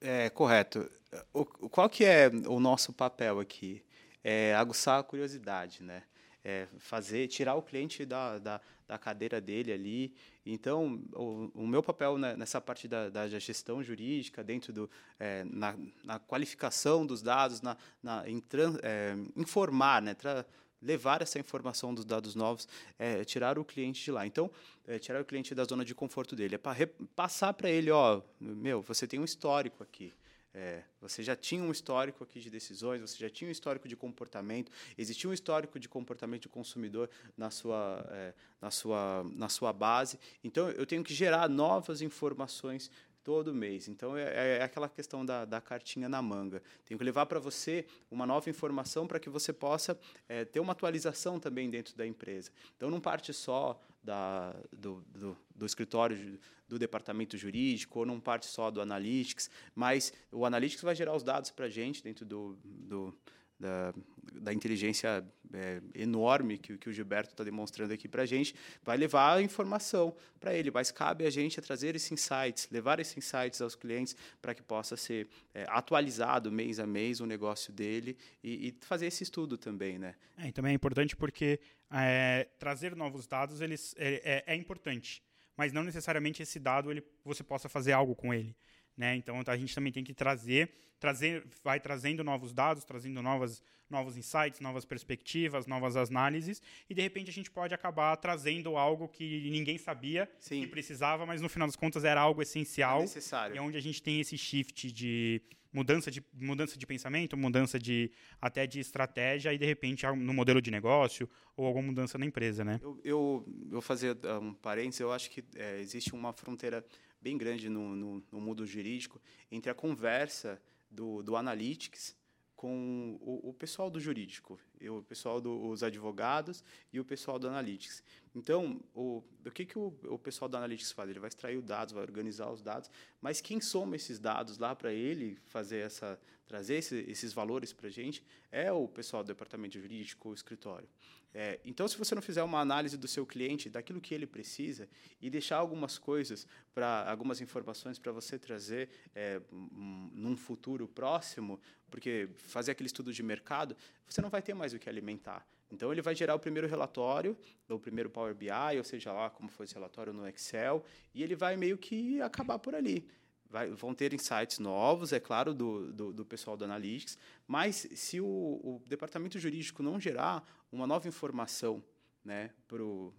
É, 0.00 0.30
correto. 0.30 0.90
O, 1.32 1.44
qual 1.44 1.88
que 1.88 2.04
é 2.04 2.28
o 2.46 2.60
nosso 2.60 2.92
papel 2.92 3.40
aqui? 3.40 3.82
É, 4.26 4.56
aguçar 4.56 4.98
a 4.98 5.04
curiosidade, 5.04 5.84
né? 5.84 6.02
É 6.44 6.66
fazer, 6.78 7.28
tirar 7.28 7.54
o 7.54 7.62
cliente 7.62 8.04
da, 8.04 8.38
da, 8.40 8.60
da 8.86 8.98
cadeira 8.98 9.40
dele 9.40 9.72
ali. 9.72 10.14
Então, 10.44 11.00
o, 11.12 11.50
o 11.54 11.66
meu 11.66 11.80
papel 11.80 12.18
né, 12.18 12.36
nessa 12.36 12.60
parte 12.60 12.88
da, 12.88 13.08
da, 13.08 13.28
gestão 13.28 13.82
jurídica, 13.84 14.42
dentro 14.42 14.72
do 14.72 14.90
é, 15.18 15.44
na, 15.44 15.76
na, 16.04 16.18
qualificação 16.18 17.06
dos 17.06 17.22
dados, 17.22 17.62
na, 17.62 17.76
na 18.02 18.28
em 18.28 18.42
é, 18.82 19.16
informar, 19.36 20.02
né, 20.02 20.14
tra, 20.14 20.44
levar 20.82 21.22
essa 21.22 21.38
informação 21.38 21.94
dos 21.94 22.04
dados 22.04 22.34
novos, 22.34 22.68
é, 22.98 23.24
tirar 23.24 23.58
o 23.60 23.64
cliente 23.64 24.02
de 24.04 24.10
lá. 24.10 24.26
Então, 24.26 24.50
é, 24.88 24.98
tirar 24.98 25.20
o 25.20 25.24
cliente 25.24 25.54
da 25.54 25.64
zona 25.64 25.84
de 25.84 25.94
conforto 25.94 26.34
dele, 26.34 26.56
é 26.56 26.58
para 26.58 26.88
passar 27.14 27.54
para 27.54 27.70
ele, 27.70 27.92
ó, 27.92 28.22
meu, 28.40 28.82
você 28.82 29.06
tem 29.06 29.20
um 29.20 29.24
histórico 29.24 29.84
aqui. 29.84 30.12
É, 30.58 30.82
você 31.02 31.22
já 31.22 31.36
tinha 31.36 31.62
um 31.62 31.70
histórico 31.70 32.24
aqui 32.24 32.40
de 32.40 32.48
decisões, 32.48 33.02
você 33.02 33.18
já 33.18 33.28
tinha 33.28 33.46
um 33.46 33.52
histórico 33.52 33.86
de 33.86 33.94
comportamento, 33.94 34.72
existia 34.96 35.28
um 35.28 35.32
histórico 35.34 35.78
de 35.78 35.86
comportamento 35.86 36.44
do 36.44 36.48
consumidor 36.48 37.10
na 37.36 37.50
sua, 37.50 38.06
é, 38.10 38.32
na 38.58 38.70
sua, 38.70 39.22
na 39.34 39.50
sua 39.50 39.70
base. 39.70 40.18
Então, 40.42 40.70
eu 40.70 40.86
tenho 40.86 41.04
que 41.04 41.12
gerar 41.12 41.46
novas 41.46 42.00
informações 42.00 42.90
todo 43.26 43.52
mês. 43.52 43.88
Então, 43.88 44.16
é, 44.16 44.58
é 44.58 44.62
aquela 44.62 44.88
questão 44.88 45.26
da, 45.26 45.44
da 45.44 45.60
cartinha 45.60 46.08
na 46.08 46.22
manga. 46.22 46.62
Tenho 46.84 46.96
que 46.96 47.02
levar 47.02 47.26
para 47.26 47.40
você 47.40 47.84
uma 48.08 48.24
nova 48.24 48.48
informação 48.48 49.04
para 49.04 49.18
que 49.18 49.28
você 49.28 49.52
possa 49.52 49.98
é, 50.28 50.44
ter 50.44 50.60
uma 50.60 50.70
atualização 50.70 51.40
também 51.40 51.68
dentro 51.68 51.96
da 51.96 52.06
empresa. 52.06 52.52
Então, 52.76 52.88
não 52.88 53.00
parte 53.00 53.32
só 53.32 53.80
da, 54.00 54.54
do, 54.72 55.04
do, 55.08 55.36
do 55.52 55.66
escritório 55.66 56.38
do 56.68 56.78
departamento 56.78 57.36
jurídico 57.36 57.98
ou 57.98 58.06
não 58.06 58.20
parte 58.20 58.46
só 58.46 58.70
do 58.70 58.80
Analytics, 58.80 59.50
mas 59.74 60.12
o 60.30 60.46
Analytics 60.46 60.84
vai 60.84 60.94
gerar 60.94 61.16
os 61.16 61.24
dados 61.24 61.50
para 61.50 61.66
a 61.66 61.68
gente 61.68 62.04
dentro 62.04 62.24
do, 62.24 62.56
do 62.62 63.12
da, 63.58 63.94
da, 64.34 64.52
inteligência 64.52 65.24
é, 65.52 65.80
enorme 65.94 66.58
que, 66.58 66.76
que, 66.76 66.88
o 66.88 66.92
Gilberto 66.92 67.30
está 67.30 67.42
demonstrando 67.42 67.92
aqui 67.92 68.06
para 68.06 68.22
a 68.22 68.26
gente, 68.26 68.54
vai 68.82 68.96
levar 68.96 69.36
a 69.36 69.42
informação 69.42 70.14
para 70.38 70.54
ele, 70.54 70.70
mas 70.70 70.90
cabe 70.90 71.26
a 71.26 71.30
gente 71.30 71.60
trazer 71.60 71.96
esses 71.96 72.12
insights, 72.12 72.68
levar 72.70 73.00
esses 73.00 73.16
insights 73.16 73.60
aos 73.60 73.74
clientes 73.74 74.14
para 74.42 74.54
que 74.54 74.62
possa 74.62 74.96
ser 74.96 75.28
é, 75.54 75.64
atualizado 75.68 76.52
mês 76.52 76.78
a 76.78 76.86
mês 76.86 77.20
o 77.20 77.26
negócio 77.26 77.72
dele 77.72 78.16
e, 78.42 78.68
e 78.68 78.76
fazer 78.82 79.06
esse 79.06 79.22
estudo 79.22 79.56
também. 79.56 79.98
Né? 79.98 80.14
É, 80.36 80.48
e 80.48 80.52
também 80.52 80.72
é 80.72 80.74
importante 80.74 81.16
porque 81.16 81.58
é, 81.90 82.46
trazer 82.58 82.94
novos 82.94 83.26
dados 83.26 83.60
eles, 83.60 83.94
é, 83.98 84.44
é, 84.46 84.54
é 84.54 84.56
importante 84.56 85.22
mas 85.56 85.72
não 85.72 85.82
necessariamente 85.82 86.42
esse 86.42 86.58
dado 86.58 86.90
ele, 86.90 87.02
você 87.24 87.42
possa 87.42 87.68
fazer 87.68 87.92
algo 87.92 88.14
com 88.14 88.32
ele. 88.34 88.54
Né? 88.96 89.16
Então 89.16 89.42
a 89.46 89.56
gente 89.56 89.74
também 89.74 89.92
tem 89.92 90.02
que 90.02 90.14
trazer, 90.14 90.70
trazer, 90.98 91.44
vai 91.62 91.78
trazendo 91.78 92.24
novos 92.24 92.52
dados, 92.52 92.82
trazendo 92.82 93.20
novas, 93.20 93.62
novos 93.90 94.16
insights, 94.16 94.58
novas 94.60 94.86
perspectivas, 94.86 95.66
novas 95.66 95.96
análises, 95.96 96.62
e 96.88 96.94
de 96.94 97.02
repente 97.02 97.28
a 97.28 97.32
gente 97.32 97.50
pode 97.50 97.74
acabar 97.74 98.16
trazendo 98.16 98.76
algo 98.76 99.06
que 99.06 99.50
ninguém 99.50 99.76
sabia 99.76 100.28
Sim. 100.38 100.62
que 100.62 100.66
precisava, 100.68 101.26
mas 101.26 101.42
no 101.42 101.48
final 101.48 101.68
das 101.68 101.76
contas 101.76 102.04
era 102.04 102.20
algo 102.20 102.40
essencial. 102.40 103.00
É 103.00 103.02
necessário. 103.02 103.54
E 103.54 103.58
é 103.58 103.60
onde 103.60 103.76
a 103.76 103.82
gente 103.82 104.02
tem 104.02 104.18
esse 104.18 104.38
shift 104.38 104.90
de 104.90 105.42
mudança 105.76 106.10
de, 106.10 106.24
mudança 106.32 106.78
de 106.78 106.86
pensamento, 106.86 107.36
mudança 107.36 107.78
de 107.78 108.10
até 108.40 108.66
de 108.66 108.80
estratégia 108.80 109.52
e 109.52 109.58
de 109.58 109.66
repente 109.66 110.06
no 110.06 110.32
modelo 110.32 110.62
de 110.62 110.70
negócio 110.70 111.28
ou 111.54 111.66
alguma 111.66 111.88
mudança 111.88 112.16
na 112.16 112.24
empresa, 112.24 112.64
né? 112.64 112.80
Eu, 112.82 112.98
eu, 113.04 113.44
vou 113.68 113.82
fazer 113.82 114.16
ah, 114.22 114.38
um 114.38 114.54
parênteses, 114.54 115.00
eu 115.00 115.12
acho 115.12 115.30
que 115.30 115.44
é, 115.54 115.78
existe 115.80 116.14
uma 116.14 116.32
fronteira 116.32 116.82
bem 117.26 117.36
grande 117.36 117.68
no, 117.68 117.96
no, 117.96 118.22
no, 118.30 118.40
mundo 118.40 118.64
jurídico 118.64 119.20
entre 119.50 119.68
a 119.68 119.74
conversa 119.74 120.62
do, 120.88 121.24
do 121.24 121.34
analytics 121.34 122.14
com 122.54 123.18
o, 123.20 123.48
o 123.48 123.52
pessoal 123.52 123.90
do 123.90 123.98
jurídico, 123.98 124.60
o 124.88 125.02
pessoal 125.02 125.40
dos 125.40 125.82
advogados 125.82 126.62
e 126.92 127.00
o 127.00 127.04
pessoal 127.04 127.38
do 127.38 127.48
analytics. 127.48 128.02
Então, 128.34 128.80
o, 128.94 129.22
o 129.44 129.50
que, 129.50 129.64
que 129.64 129.78
o, 129.78 129.94
o 130.04 130.18
pessoal 130.18 130.48
do 130.48 130.56
analytics 130.56 130.92
faz? 130.92 131.08
Ele 131.08 131.18
vai 131.18 131.28
extrair 131.28 131.56
os 131.56 131.64
dados, 131.64 131.94
vai 131.94 132.02
organizar 132.02 132.50
os 132.50 132.62
dados, 132.62 132.90
mas 133.20 133.40
quem 133.40 133.60
soma 133.60 133.96
esses 133.96 134.18
dados 134.18 134.58
lá 134.58 134.74
para 134.74 134.92
ele 134.92 135.38
fazer 135.46 135.78
essa 135.78 136.18
trazer 136.46 136.76
esse, 136.76 137.04
esses 137.08 137.32
valores 137.32 137.72
para 137.72 137.88
a 137.88 137.90
gente 137.90 138.22
é 138.52 138.70
o 138.70 138.86
pessoal 138.86 139.22
do 139.22 139.26
departamento 139.26 139.80
jurídico, 139.80 140.28
o 140.28 140.34
escritório. 140.34 140.88
É, 141.34 141.60
então, 141.66 141.86
se 141.86 141.98
você 141.98 142.14
não 142.14 142.22
fizer 142.22 142.42
uma 142.42 142.60
análise 142.60 142.96
do 142.96 143.06
seu 143.06 143.26
cliente, 143.26 143.68
daquilo 143.68 144.00
que 144.00 144.14
ele 144.14 144.26
precisa, 144.26 144.88
e 145.20 145.28
deixar 145.28 145.56
algumas 145.56 145.98
coisas, 145.98 146.46
para 146.72 147.10
algumas 147.10 147.42
informações 147.42 147.98
para 147.98 148.10
você 148.10 148.38
trazer 148.38 148.88
é, 149.14 149.40
um, 149.52 150.10
num 150.14 150.34
futuro 150.34 150.88
próximo, 150.88 151.60
porque 151.90 152.30
fazer 152.36 152.70
aquele 152.70 152.86
estudo 152.86 153.12
de 153.12 153.22
mercado, 153.22 153.76
você 154.08 154.22
não 154.22 154.30
vai 154.30 154.40
ter 154.40 154.54
mais 154.66 154.74
o 154.74 154.78
que 154.80 154.88
alimentar. 154.88 155.46
Então, 155.70 155.92
ele 155.92 156.02
vai 156.02 156.14
gerar 156.14 156.34
o 156.34 156.38
primeiro 156.38 156.66
relatório, 156.66 157.36
o 157.68 157.78
primeiro 157.78 158.10
Power 158.10 158.34
BI, 158.34 158.76
ou 158.76 158.84
seja 158.84 159.12
lá 159.12 159.30
como 159.30 159.48
foi 159.48 159.64
esse 159.64 159.74
relatório 159.74 160.12
no 160.12 160.26
Excel, 160.28 160.84
e 161.14 161.22
ele 161.22 161.36
vai 161.36 161.56
meio 161.56 161.78
que 161.78 162.20
acabar 162.20 162.58
por 162.58 162.74
ali. 162.74 163.08
Vai, 163.48 163.70
vão 163.70 163.94
ter 163.94 164.12
insights 164.12 164.58
novos, 164.58 165.12
é 165.12 165.20
claro, 165.20 165.54
do, 165.54 165.92
do, 165.92 166.12
do 166.12 166.24
pessoal 166.24 166.56
do 166.56 166.64
Analytics, 166.64 167.16
mas 167.46 167.86
se 167.94 168.20
o, 168.20 168.26
o, 168.26 168.82
departamento 168.88 169.38
jurídico 169.38 169.84
não 169.84 170.00
gerar 170.00 170.44
uma 170.70 170.84
nova 170.84 171.06
informação 171.06 171.82
né, 172.26 172.50
para 172.66 172.82
o 172.82 173.12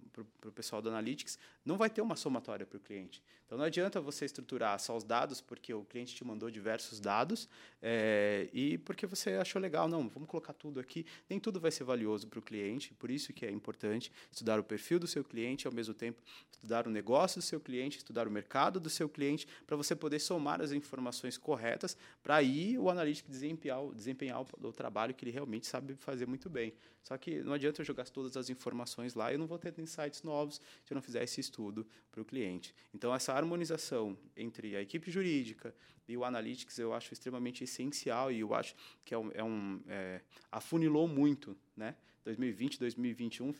pessoal 0.54 0.82
do 0.82 0.90
Analytics, 0.90 1.40
não 1.64 1.78
vai 1.78 1.90
ter 1.90 2.02
uma 2.02 2.16
somatória 2.16 2.66
para 2.66 2.78
o 2.78 2.80
cliente. 2.80 3.24
Então, 3.46 3.58
não 3.58 3.64
adianta 3.64 4.02
você 4.02 4.26
estruturar 4.26 4.78
só 4.78 4.98
os 4.98 5.06
dados 5.06 5.40
porque 5.40 5.74
o 5.74 5.86
cliente 5.86 6.14
te 6.14 6.26
mandou 6.26 6.52
diversos 6.52 7.00
dados 7.00 7.48
é, 7.82 8.50
e 8.52 8.78
porque 8.80 9.08
você 9.08 9.36
achou 9.36 9.62
legal. 9.62 9.88
Não, 9.88 10.10
vamos 10.10 10.28
colocar 10.28 10.52
tudo 10.52 10.82
aqui. 10.82 11.06
Nem 11.30 11.40
tudo 11.40 11.58
vai 11.58 11.72
ser 11.72 11.86
valioso 11.86 12.28
para 12.28 12.40
o 12.40 12.42
cliente, 12.42 12.94
por 12.96 13.10
isso 13.10 13.32
que 13.32 13.46
é 13.46 13.52
importante 13.52 14.12
estudar 14.30 14.60
o 14.60 14.64
perfil 14.64 15.00
do 15.00 15.08
seu 15.08 15.24
cliente 15.24 15.66
ao 15.66 15.74
mesmo 15.74 15.94
tempo 15.94 16.22
estudar 16.58 16.88
o 16.88 16.90
negócio 16.90 17.40
do 17.40 17.44
seu 17.44 17.60
cliente, 17.60 17.98
estudar 17.98 18.28
o 18.28 18.32
mercado 18.32 18.80
do 18.80 18.90
seu 18.90 19.08
cliente, 19.08 19.48
para 19.66 19.78
você 19.78 19.96
poder 19.96 20.20
somar 20.20 20.62
as 20.62 20.72
informações 20.72 21.38
corretas 21.38 21.96
para 22.22 22.36
aí 22.36 22.78
o 22.78 22.90
analítico 22.90 23.30
desempenhar, 23.30 23.80
desempenhar 23.94 24.42
o, 24.42 24.68
o 24.68 24.74
trabalho 24.74 25.14
que 25.14 25.24
ele 25.24 25.32
realmente 25.32 25.68
sabe 25.68 25.96
fazer 25.96 26.26
muito 26.26 26.50
bem. 26.50 26.74
Só 27.04 27.18
que 27.18 27.42
não 27.42 27.54
adianta 27.54 27.82
eu 27.82 27.86
jogar 27.86 28.10
todas 28.10 28.36
as 28.36 28.50
informações 28.50 28.97
lá, 29.16 29.32
eu 29.32 29.40
não 29.40 29.48
vou 29.48 29.58
ter 29.58 29.78
insights 29.80 30.24
novos 30.24 30.62
se 30.84 30.94
eu 30.94 30.96
não 30.96 31.02
fizer 31.02 31.24
esse 31.24 31.40
estudo 31.40 31.86
para 32.12 32.22
o 32.22 32.26
cliente. 32.26 32.74
Então, 32.94 33.14
essa 33.14 33.34
harmonização 33.34 34.18
entre 34.36 34.76
a 34.76 34.82
equipe 34.82 35.12
jurídica 35.12 35.74
e 36.08 36.16
o 36.16 36.24
analytics 36.24 36.78
eu 36.80 36.94
acho 36.94 37.14
extremamente 37.14 37.64
essencial 37.64 38.32
e 38.32 38.40
eu 38.40 38.54
acho 38.54 38.76
que 39.04 39.14
é 39.14 39.18
um, 39.18 39.32
é 39.34 39.44
um 39.44 39.82
é, 39.88 40.22
afunilou 40.52 41.08
muito, 41.08 41.56
né? 41.76 41.96
2020, 42.24 42.80
2021, 42.80 43.54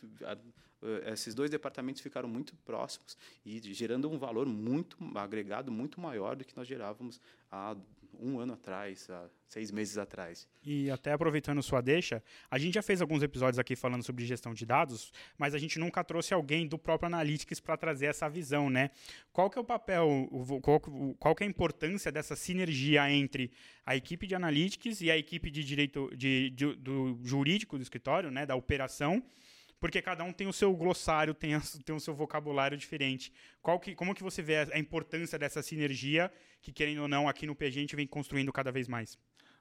esses 1.06 1.34
dois 1.34 1.50
departamentos 1.50 2.02
ficaram 2.02 2.28
muito 2.28 2.54
próximos 2.56 3.16
e 3.44 3.58
gerando 3.72 4.10
um 4.10 4.18
valor 4.18 4.46
muito 4.46 4.96
agregado, 5.16 5.72
muito 5.72 6.00
maior 6.00 6.36
do 6.36 6.44
que 6.44 6.54
nós 6.56 6.68
gerávamos 6.68 7.20
há 7.50 7.74
um 8.20 8.40
ano 8.40 8.54
atrás, 8.54 9.08
há 9.10 9.28
seis 9.48 9.70
meses 9.70 9.96
atrás. 9.96 10.48
E 10.62 10.90
até 10.90 11.12
aproveitando 11.12 11.62
sua 11.62 11.80
deixa, 11.80 12.22
a 12.50 12.58
gente 12.58 12.74
já 12.74 12.82
fez 12.82 13.00
alguns 13.00 13.22
episódios 13.22 13.58
aqui 13.58 13.74
falando 13.74 14.02
sobre 14.02 14.24
gestão 14.24 14.52
de 14.52 14.66
dados, 14.66 15.12
mas 15.36 15.54
a 15.54 15.58
gente 15.58 15.78
nunca 15.78 16.02
trouxe 16.04 16.34
alguém 16.34 16.66
do 16.66 16.78
próprio 16.78 17.06
Analytics 17.06 17.60
para 17.60 17.76
trazer 17.76 18.06
essa 18.06 18.28
visão, 18.28 18.68
né? 18.68 18.90
Qual 19.32 19.48
que 19.48 19.58
é 19.58 19.60
o 19.60 19.64
papel, 19.64 20.28
qual, 21.18 21.34
que 21.34 21.44
é 21.44 21.46
a 21.46 21.50
importância 21.50 22.12
dessa 22.12 22.36
sinergia 22.36 23.10
entre 23.10 23.50
a 23.86 23.96
equipe 23.96 24.26
de 24.26 24.34
Analytics 24.34 25.00
e 25.00 25.10
a 25.10 25.16
equipe 25.16 25.50
de 25.50 25.64
direito 25.64 26.10
de, 26.16 26.50
de 26.50 26.74
do 26.76 27.18
jurídico 27.22 27.76
do 27.76 27.82
escritório, 27.82 28.30
né, 28.30 28.44
da 28.44 28.54
operação, 28.54 29.22
porque 29.80 30.02
cada 30.02 30.24
um 30.24 30.32
tem 30.32 30.46
o 30.46 30.52
seu 30.52 30.74
glossário, 30.74 31.34
tem, 31.34 31.54
a, 31.54 31.62
tem 31.84 31.94
o 31.94 32.00
seu 32.00 32.14
vocabulário 32.14 32.76
diferente. 32.76 33.32
Qual 33.62 33.78
que, 33.78 33.94
como 33.94 34.14
que 34.14 34.22
você 34.22 34.42
vê 34.42 34.56
a, 34.56 34.78
importância 34.78 35.38
dessa 35.38 35.62
sinergia 35.62 36.30
que, 36.60 36.72
querendo 36.72 37.02
ou 37.02 37.08
não, 37.08 37.28
aqui 37.28 37.46
no 37.46 37.54
PG 37.54 37.78
a 37.78 37.80
gente 37.82 37.96
vem 37.96 38.06
construindo 38.06 38.52
cada 38.52 38.72
vez 38.72 38.88
mais? 38.88 39.18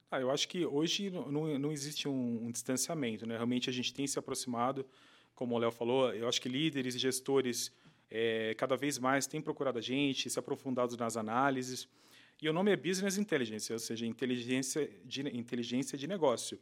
Ah, 0.10 0.20
eu 0.20 0.32
acho 0.32 0.48
que 0.48 0.66
hoje 0.66 1.10
não, 1.10 1.60
não 1.60 1.72
existe 1.72 2.08
um, 2.08 2.46
um, 2.46 2.52
distanciamento, 2.52 3.26
né? 3.26 3.36
Realmente 3.36 3.70
a 3.70 3.74
gente 3.74 3.94
tem 3.94 4.08
se 4.08 4.18
aproximado 4.18 4.86
como 5.36 5.54
o 5.54 5.58
Léo 5.60 5.72
falou, 5.72 6.12
eu 6.16 6.28
acho 6.28 6.42
que 6.42 6.50
líderes 6.50 6.96
e 6.96 6.98
gestores 6.98 7.72
é, 8.10 8.56
cada 8.56 8.76
vez 8.76 8.98
mais 8.98 9.28
têm 9.28 9.40
procurado 9.40 9.78
a 9.78 9.82
gente, 9.82 10.30
se 10.30 10.40
aprofundado 10.40 10.98
nas 10.98 11.16
análises. 11.16 11.88
E 12.42 12.50
o 12.50 12.54
nome 12.54 12.72
é 12.72 12.76
Business 12.76 13.18
Intelligence, 13.18 13.72
ou 13.72 13.80
seja, 13.80 14.06
inteligência 14.06 14.90
de, 15.06 15.22
inteligência 15.38 15.98
de 15.98 16.08
negócio. 16.08 16.60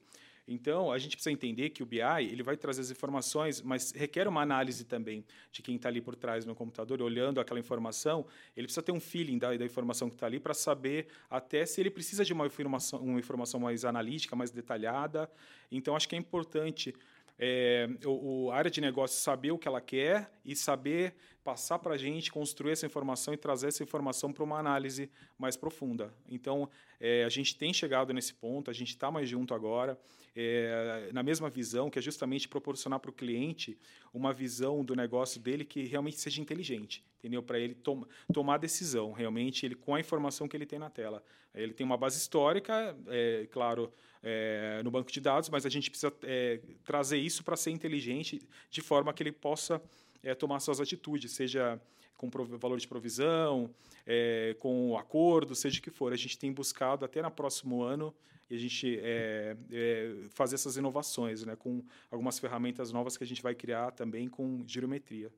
Então, 0.48 0.92
a 0.92 0.98
gente 0.98 1.16
precisa 1.16 1.32
entender 1.32 1.72
que 1.72 1.82
o 1.82 1.86
BI 1.86 2.00
ele 2.00 2.44
vai 2.44 2.56
trazer 2.56 2.82
as 2.82 2.92
informações, 2.92 3.62
mas 3.62 3.92
requer 3.92 4.28
uma 4.28 4.42
análise 4.42 4.86
também 4.86 5.26
de 5.52 5.62
quem 5.62 5.76
está 5.76 5.90
ali 5.90 6.02
por 6.02 6.16
trás 6.16 6.46
no 6.46 6.54
computador, 6.54 7.02
olhando 7.02 7.40
aquela 7.40 7.60
informação. 7.60 8.26
Ele 8.56 8.68
precisa 8.68 8.84
ter 8.84 8.92
um 8.92 9.00
feeling 9.00 9.40
da, 9.40 9.56
da 9.56 9.66
informação 9.66 10.08
que 10.08 10.16
está 10.16 10.28
ali 10.28 10.40
para 10.40 10.54
saber 10.54 11.08
até 11.30 11.66
se 11.66 11.82
ele 11.82 11.90
precisa 11.90 12.24
de 12.24 12.32
uma 12.32 12.46
informação, 12.46 13.00
uma 13.00 13.20
informação 13.20 13.60
mais 13.60 13.84
analítica, 13.84 14.36
mais 14.36 14.52
detalhada. 14.52 15.30
Então, 15.72 15.96
acho 15.96 16.08
que 16.08 16.16
é 16.16 16.20
importante 16.20 16.94
é, 17.40 17.90
o, 18.06 18.46
o, 18.46 18.52
a 18.52 18.56
área 18.56 18.72
de 18.72 18.80
negócio 18.80 19.20
saber 19.20 19.52
o 19.52 19.58
que 19.58 19.68
ela 19.68 19.82
quer 19.82 20.32
e 20.46 20.56
saber 20.56 21.16
passar 21.46 21.78
para 21.78 21.94
a 21.94 21.98
gente, 21.98 22.32
construir 22.32 22.72
essa 22.72 22.88
informação 22.88 23.32
e 23.32 23.38
trazer 23.38 23.68
essa 23.68 23.84
informação 23.84 24.34
para 24.34 24.44
uma 24.44 24.58
análise 24.58 25.12
mais 25.38 25.56
profunda. 25.56 26.12
Então, 26.28 26.68
é, 27.00 27.24
a 27.24 27.30
gente 27.30 27.56
tem 27.56 27.72
chegado 27.72 28.12
nesse 28.12 28.34
ponto, 28.34 28.72
a 28.72 28.74
gente 28.74 28.90
está 28.90 29.12
mais 29.12 29.30
junto 29.30 29.54
agora, 29.54 29.96
é, 30.36 31.12
na 31.14 31.22
mesma 31.22 31.48
visão, 31.48 31.88
que 31.88 32.00
é 32.00 32.02
justamente 32.02 32.48
proporcionar 32.48 33.00
para 33.00 33.12
o 33.12 33.14
cliente 33.14 33.78
uma 34.12 34.34
visão 34.34 34.84
do 34.84 34.96
negócio 34.96 35.40
dele 35.40 35.64
que 35.64 35.84
realmente 35.84 36.20
seja 36.20 36.42
inteligente, 36.42 37.06
entendeu? 37.20 37.44
Para 37.44 37.60
ele 37.60 37.76
tom 37.76 38.04
tomar 38.34 38.58
decisão, 38.58 39.12
realmente, 39.12 39.68
ele 39.68 39.76
com 39.76 39.94
a 39.94 40.00
informação 40.00 40.48
que 40.48 40.58
ele 40.58 40.66
tem 40.66 40.80
na 40.80 40.90
tela. 40.90 41.24
Ele 41.54 41.74
tem 41.74 41.86
uma 41.86 41.96
base 41.96 42.18
histórica, 42.18 42.98
é, 43.08 43.48
claro, 43.52 43.94
é, 44.24 44.82
no 44.84 44.90
banco 44.90 45.12
de 45.12 45.22
dados, 45.22 45.48
mas 45.50 45.64
a 45.64 45.70
gente 45.70 45.92
precisa 45.92 46.12
é, 46.24 46.60
trazer 46.84 47.18
isso 47.18 47.44
para 47.44 47.56
ser 47.56 47.70
inteligente, 47.70 48.42
de 48.70 48.82
forma 48.82 49.14
que 49.14 49.22
ele 49.22 49.32
possa 49.32 49.80
é, 50.26 50.34
tomar 50.34 50.60
suas 50.60 50.82
atitudes, 50.82 51.32
seja 51.32 51.80
com 52.18 52.30
valor 52.58 52.80
de 52.80 52.88
provisão, 52.88 53.70
é, 54.06 54.56
com 54.60 54.98
acordo, 54.98 55.54
seja 55.54 55.80
o 55.80 55.82
que 55.82 55.92
for. 55.92 56.12
A 56.12 56.18
gente 56.18 56.38
tem 56.38 56.52
buscado 56.52 57.06
até 57.06 57.22
no 57.22 57.30
próximo 57.30 57.84
ano 57.84 58.14
e 58.50 58.56
a 58.56 58.60
gente 58.60 59.00
é, 59.02 59.56
é, 59.72 60.16
fazer 60.30 60.56
essas 60.56 60.78
inovações, 60.78 61.46
né, 61.46 61.56
com 61.56 61.84
algumas 62.10 62.40
ferramentas 62.40 62.92
novas 62.92 63.16
que 63.18 63.24
a 63.24 63.28
gente 63.28 63.42
vai 63.42 63.54
criar 63.54 63.92
também 63.92 64.28
com 64.28 64.64
girometria. 64.68 65.32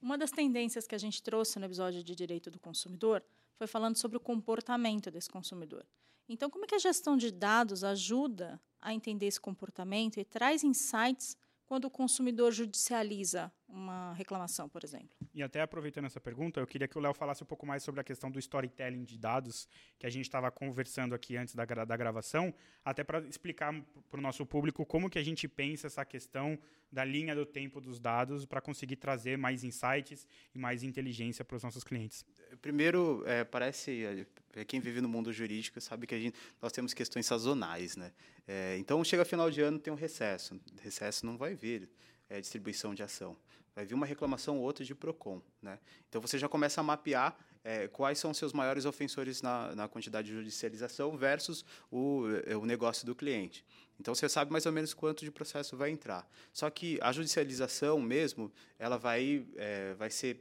Uma 0.00 0.16
das 0.16 0.30
tendências 0.30 0.86
que 0.86 0.94
a 0.94 0.98
gente 0.98 1.22
trouxe 1.22 1.58
no 1.58 1.64
episódio 1.64 2.04
de 2.04 2.14
direito 2.14 2.50
do 2.50 2.60
consumidor 2.60 3.22
foi 3.56 3.66
falando 3.66 3.96
sobre 3.96 4.16
o 4.16 4.20
comportamento 4.20 5.10
desse 5.10 5.28
consumidor. 5.28 5.84
Então, 6.28 6.50
como 6.50 6.64
é 6.64 6.68
que 6.68 6.74
a 6.74 6.78
gestão 6.78 7.16
de 7.16 7.30
dados 7.30 7.82
ajuda 7.84 8.60
a 8.80 8.92
entender 8.92 9.26
esse 9.26 9.40
comportamento 9.40 10.18
e 10.18 10.24
traz 10.24 10.62
insights 10.62 11.36
quando 11.74 11.86
o 11.86 11.90
consumidor 11.90 12.52
judicializa 12.52 13.50
uma 13.68 14.14
reclamação, 14.14 14.68
por 14.68 14.84
exemplo? 14.84 15.08
E 15.34 15.42
até 15.42 15.60
aproveitando 15.60 16.04
essa 16.04 16.20
pergunta, 16.20 16.60
eu 16.60 16.66
queria 16.68 16.86
que 16.86 16.96
o 16.96 17.00
Léo 17.00 17.12
falasse 17.12 17.42
um 17.42 17.46
pouco 17.46 17.66
mais 17.66 17.82
sobre 17.82 18.00
a 18.00 18.04
questão 18.04 18.30
do 18.30 18.38
storytelling 18.38 19.02
de 19.02 19.18
dados 19.18 19.68
que 19.98 20.06
a 20.06 20.08
gente 20.08 20.24
estava 20.24 20.52
conversando 20.52 21.16
aqui 21.16 21.36
antes 21.36 21.52
da, 21.52 21.64
da 21.64 21.96
gravação, 21.96 22.54
até 22.84 23.02
para 23.02 23.18
explicar 23.26 23.74
para 24.08 24.18
o 24.20 24.22
nosso 24.22 24.46
público 24.46 24.86
como 24.86 25.10
que 25.10 25.18
a 25.18 25.22
gente 25.24 25.48
pensa 25.48 25.88
essa 25.88 26.04
questão 26.04 26.56
da 26.92 27.04
linha 27.04 27.34
do 27.34 27.44
tempo 27.44 27.80
dos 27.80 27.98
dados 27.98 28.46
para 28.46 28.60
conseguir 28.60 28.94
trazer 28.94 29.36
mais 29.36 29.64
insights 29.64 30.28
e 30.54 30.58
mais 30.60 30.84
inteligência 30.84 31.44
para 31.44 31.56
os 31.56 31.62
nossos 31.64 31.82
clientes. 31.82 32.24
Primeiro, 32.62 33.24
é, 33.26 33.42
parece 33.42 34.04
é, 34.04 34.26
quem 34.62 34.78
vive 34.78 35.00
no 35.00 35.08
mundo 35.08 35.32
jurídico 35.32 35.80
sabe 35.80 36.06
que 36.06 36.14
a 36.14 36.18
gente, 36.18 36.36
nós 36.60 36.70
temos 36.70 36.92
questões 36.92 37.24
sazonais, 37.24 37.96
né? 37.96 38.12
É, 38.46 38.76
então 38.78 39.02
chega 39.02 39.24
final 39.24 39.50
de 39.50 39.62
ano 39.62 39.78
tem 39.78 39.90
um 39.90 39.96
recesso, 39.96 40.60
recesso 40.82 41.24
não 41.24 41.38
vai 41.38 41.54
vir 41.54 41.88
é, 42.28 42.38
distribuição 42.40 42.94
de 42.94 43.02
ação 43.02 43.34
vai 43.74 43.84
vir 43.84 43.94
uma 43.94 44.06
reclamação 44.06 44.58
ou 44.58 44.62
outra 44.62 44.84
de 44.84 44.94
PROCON. 44.94 45.42
Né? 45.60 45.78
Então, 46.08 46.20
você 46.20 46.38
já 46.38 46.48
começa 46.48 46.80
a 46.80 46.84
mapear 46.84 47.36
é, 47.64 47.88
quais 47.88 48.18
são 48.18 48.30
os 48.30 48.38
seus 48.38 48.52
maiores 48.52 48.84
ofensores 48.84 49.42
na, 49.42 49.74
na 49.74 49.88
quantidade 49.88 50.28
de 50.28 50.34
judicialização 50.34 51.16
versus 51.16 51.64
o, 51.90 52.24
é, 52.46 52.56
o 52.56 52.64
negócio 52.64 53.04
do 53.04 53.14
cliente. 53.14 53.64
Então, 53.98 54.14
você 54.14 54.28
sabe 54.28 54.52
mais 54.52 54.64
ou 54.66 54.72
menos 54.72 54.94
quanto 54.94 55.24
de 55.24 55.30
processo 55.30 55.76
vai 55.76 55.90
entrar. 55.90 56.28
Só 56.52 56.70
que 56.70 56.98
a 57.02 57.10
judicialização 57.10 58.00
mesmo, 58.00 58.52
ela 58.78 58.96
vai, 58.96 59.44
é, 59.56 59.94
vai 59.94 60.10
ser 60.10 60.40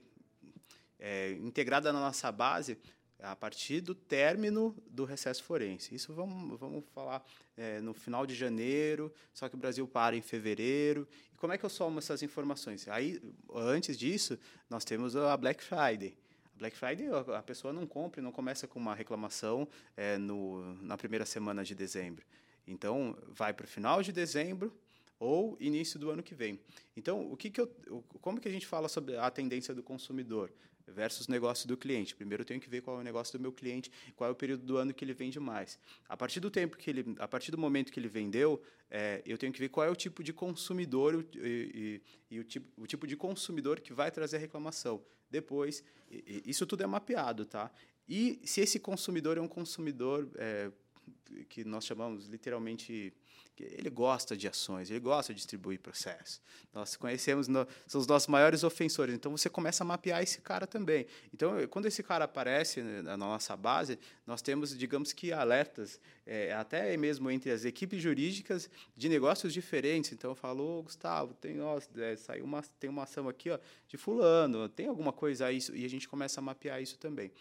é, 1.00 1.32
integrada 1.32 1.92
na 1.92 2.00
nossa 2.00 2.32
base 2.32 2.78
a 3.24 3.36
partir 3.36 3.80
do 3.80 3.96
término 3.96 4.76
do 4.86 5.06
recesso 5.06 5.44
forense. 5.44 5.96
Isso 5.96 6.14
vamos, 6.14 6.60
vamos 6.60 6.84
falar 6.94 7.26
é, 7.56 7.80
no 7.80 7.94
final 7.94 8.26
de 8.26 8.36
janeiro, 8.36 9.14
só 9.34 9.48
que 9.48 9.56
o 9.56 9.58
Brasil 9.58 9.88
para 9.88 10.16
em 10.16 10.22
fevereiro. 10.22 11.08
E 11.34 11.38
como 11.38 11.54
é 11.54 11.58
que 11.58 11.64
eu 11.64 11.70
somo 11.70 12.00
essas 12.00 12.22
informações? 12.22 12.86
Aí, 12.90 13.22
antes 13.54 13.98
disso, 13.98 14.38
nós 14.70 14.84
temos 14.84 15.16
a 15.16 15.38
Black 15.38 15.64
Friday. 15.64 16.18
A 16.54 16.60
Black 16.60 16.76
Friday, 16.76 17.08
a 17.34 17.42
pessoa 17.42 17.72
não 17.72 17.88
compra, 17.88 18.22
não 18.22 18.32
começa 18.32 18.68
com 18.68 18.78
uma 18.78 18.94
reclamação 18.94 19.68
é, 19.96 20.18
no, 20.18 20.76
na 20.84 20.98
primeira 20.98 21.26
semana 21.26 21.64
de 21.64 21.74
dezembro. 21.74 22.26
Então, 22.68 23.18
vai 23.30 23.54
para 23.54 23.64
o 23.64 23.68
final 23.68 24.04
de 24.04 24.12
dezembro 24.12 24.78
ou 25.18 25.56
início 25.62 25.98
do 25.98 26.10
ano 26.10 26.22
que 26.22 26.36
vem. 26.36 26.60
Então, 26.98 27.32
o 27.32 27.38
que, 27.38 27.50
que 27.50 27.62
eu, 27.62 27.68
como 28.22 28.42
que 28.42 28.50
a 28.50 28.52
gente 28.52 28.68
fala 28.68 28.90
sobre 28.90 29.16
a 29.16 29.32
tendência 29.32 29.74
do 29.74 29.82
consumidor? 29.82 30.52
Versus 30.88 31.28
negócio 31.28 31.68
do 31.68 31.78
cliente. 31.78 32.16
Primeiro 32.16 32.42
eu 32.42 32.46
tenho 32.46 32.60
que 32.60 32.70
ver 32.70 32.82
qual 32.82 32.98
é 32.98 33.02
o 33.02 33.04
negócio 33.04 33.38
do 33.38 33.42
meu 33.42 33.52
cliente, 33.52 33.92
qual 34.16 34.30
é 34.30 34.34
o 34.34 34.36
período 34.36 34.64
do 34.64 34.78
ano 34.78 34.94
que 34.94 35.04
ele 35.04 35.14
vende 35.14 35.40
mais. 35.40 35.80
A 36.08 36.18
partir 36.18 36.40
do 36.40 36.50
tempo 36.50 36.78
que 36.78 36.90
ele, 36.90 37.16
a 37.20 37.28
partir 37.28 37.52
do 37.52 37.58
momento 37.58 37.92
que 37.92 38.00
ele 38.00 38.08
vendeu, 38.08 38.62
é, 38.90 39.22
eu 39.26 39.38
tenho 39.38 39.52
que 39.52 39.60
ver 39.60 39.70
qual 39.70 39.86
é 39.86 39.90
o 39.90 39.96
tipo 39.96 40.24
de 40.24 40.34
consumidor 40.34 41.26
e, 41.34 42.02
e, 42.30 42.36
e 42.36 42.40
o, 42.40 42.44
tipo, 42.44 42.82
o 42.82 42.88
tipo 42.88 43.08
de 43.08 43.16
consumidor 43.16 43.80
que 43.80 43.94
vai 43.94 44.12
trazer 44.12 44.38
a 44.38 44.40
reclamação. 44.40 45.04
Depois, 45.30 45.84
e, 46.12 46.44
isso 46.46 46.66
tudo 46.66 46.84
é 46.84 46.88
mapeado, 46.88 47.46
tá? 47.46 47.72
E 48.08 48.40
se 48.44 48.62
esse 48.62 48.80
consumidor 48.80 49.38
é 49.38 49.42
um 49.42 49.48
consumidor 49.48 50.30
é, 50.36 50.72
que 51.50 51.64
nós 51.64 51.86
chamamos 51.86 52.28
literalmente 52.28 53.14
ele 53.60 53.90
gosta 53.90 54.36
de 54.36 54.48
ações, 54.48 54.90
ele 54.90 55.00
gosta 55.00 55.32
de 55.32 55.38
distribuir 55.38 55.80
processos. 55.80 56.42
Nós 56.74 56.96
conhecemos, 56.96 57.48
no, 57.48 57.68
são 57.86 58.02
os 58.02 58.08
nossos 58.08 58.28
maiores 58.28 58.64
ofensores. 58.64 59.14
Então 59.14 59.32
você 59.32 59.50
começa 59.50 59.84
a 59.84 59.86
mapear 59.86 60.24
esse 60.24 60.42
cara 60.42 60.66
também. 60.66 61.06
Então, 61.34 61.56
quando 61.70 61.86
esse 61.86 62.02
cara 62.02 62.26
aparece 62.26 62.82
na 62.82 63.16
nossa 63.16 63.56
base, 63.56 64.00
nós 64.26 64.42
temos, 64.42 64.76
digamos 64.76 65.14
que, 65.14 65.32
alertas, 65.32 66.00
é, 66.26 66.52
até 66.54 66.98
mesmo 66.98 67.30
entre 67.30 67.52
as 67.52 67.64
equipes 67.64 68.02
jurídicas 68.02 68.70
de 68.98 69.08
negócios 69.08 69.54
diferentes. 69.54 70.12
Então 70.12 70.32
eu 70.32 70.36
falo, 70.36 70.80
oh, 70.80 70.84
Gustavo, 70.84 71.34
tem, 71.36 71.62
ó, 71.62 71.80
é, 71.98 72.16
saiu 72.16 72.46
uma, 72.46 72.64
tem 72.80 72.90
uma 72.90 73.04
ação 73.04 73.30
aqui 73.30 73.52
ó, 73.52 73.60
de 73.88 73.98
fulano, 73.98 74.68
tem 74.68 74.88
alguma 74.88 75.14
coisa 75.14 75.46
aí, 75.46 75.60
e 75.74 75.86
a 75.86 75.90
gente 75.90 76.10
começa 76.10 76.40
a 76.40 76.44
mapear 76.44 76.82
isso 76.82 76.98
também. 76.98 77.32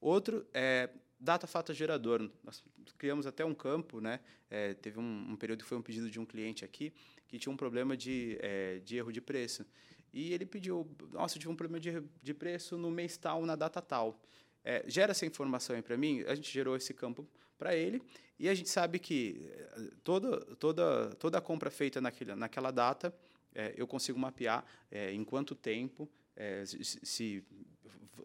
Outro 0.00 0.46
é 0.52 0.90
data 1.24 1.46
fato 1.46 1.72
gerador. 1.72 2.30
Nós 2.44 2.62
criamos 2.98 3.26
até 3.26 3.44
um 3.44 3.54
campo, 3.54 4.00
né? 4.00 4.20
É, 4.50 4.74
teve 4.74 5.00
um, 5.00 5.30
um, 5.30 5.36
período 5.36 5.62
que 5.62 5.68
foi 5.68 5.78
um 5.78 5.82
pedido 5.82 6.10
de 6.10 6.20
um 6.20 6.26
cliente 6.26 6.64
aqui 6.64 6.92
que 7.26 7.38
tinha 7.38 7.52
um 7.52 7.56
problema 7.56 7.96
de, 7.96 8.38
é, 8.40 8.78
de 8.80 8.96
erro 8.96 9.10
de 9.10 9.20
preço. 9.20 9.64
E 10.12 10.32
ele 10.32 10.46
pediu, 10.46 10.88
nossa, 11.10 11.36
eu 11.36 11.40
tive 11.40 11.52
um 11.52 11.56
problema 11.56 11.80
de, 11.80 12.00
de 12.22 12.34
preço 12.34 12.76
no 12.76 12.90
mês 12.90 13.16
tal, 13.16 13.44
na 13.44 13.56
data 13.56 13.82
tal. 13.82 14.20
É, 14.62 14.84
gera 14.86 15.10
essa 15.10 15.26
informação 15.26 15.74
aí 15.74 15.82
para 15.82 15.96
mim, 15.96 16.22
a 16.22 16.34
gente 16.34 16.50
gerou 16.52 16.76
esse 16.76 16.94
campo 16.94 17.26
para 17.58 17.74
ele, 17.74 18.00
e 18.38 18.48
a 18.48 18.54
gente 18.54 18.68
sabe 18.68 18.98
que 18.98 19.50
é, 19.52 19.90
toda, 20.04 20.40
toda, 20.56 21.10
toda 21.16 21.38
a 21.38 21.40
compra 21.40 21.70
feita 21.70 22.00
naquele, 22.00 22.34
naquela 22.34 22.70
data, 22.70 23.14
é, 23.54 23.74
eu 23.76 23.86
consigo 23.86 24.18
mapear 24.18 24.64
é, 24.90 25.12
em 25.12 25.24
quanto 25.24 25.54
tempo, 25.54 26.08
é, 26.36 26.64
se, 26.66 27.44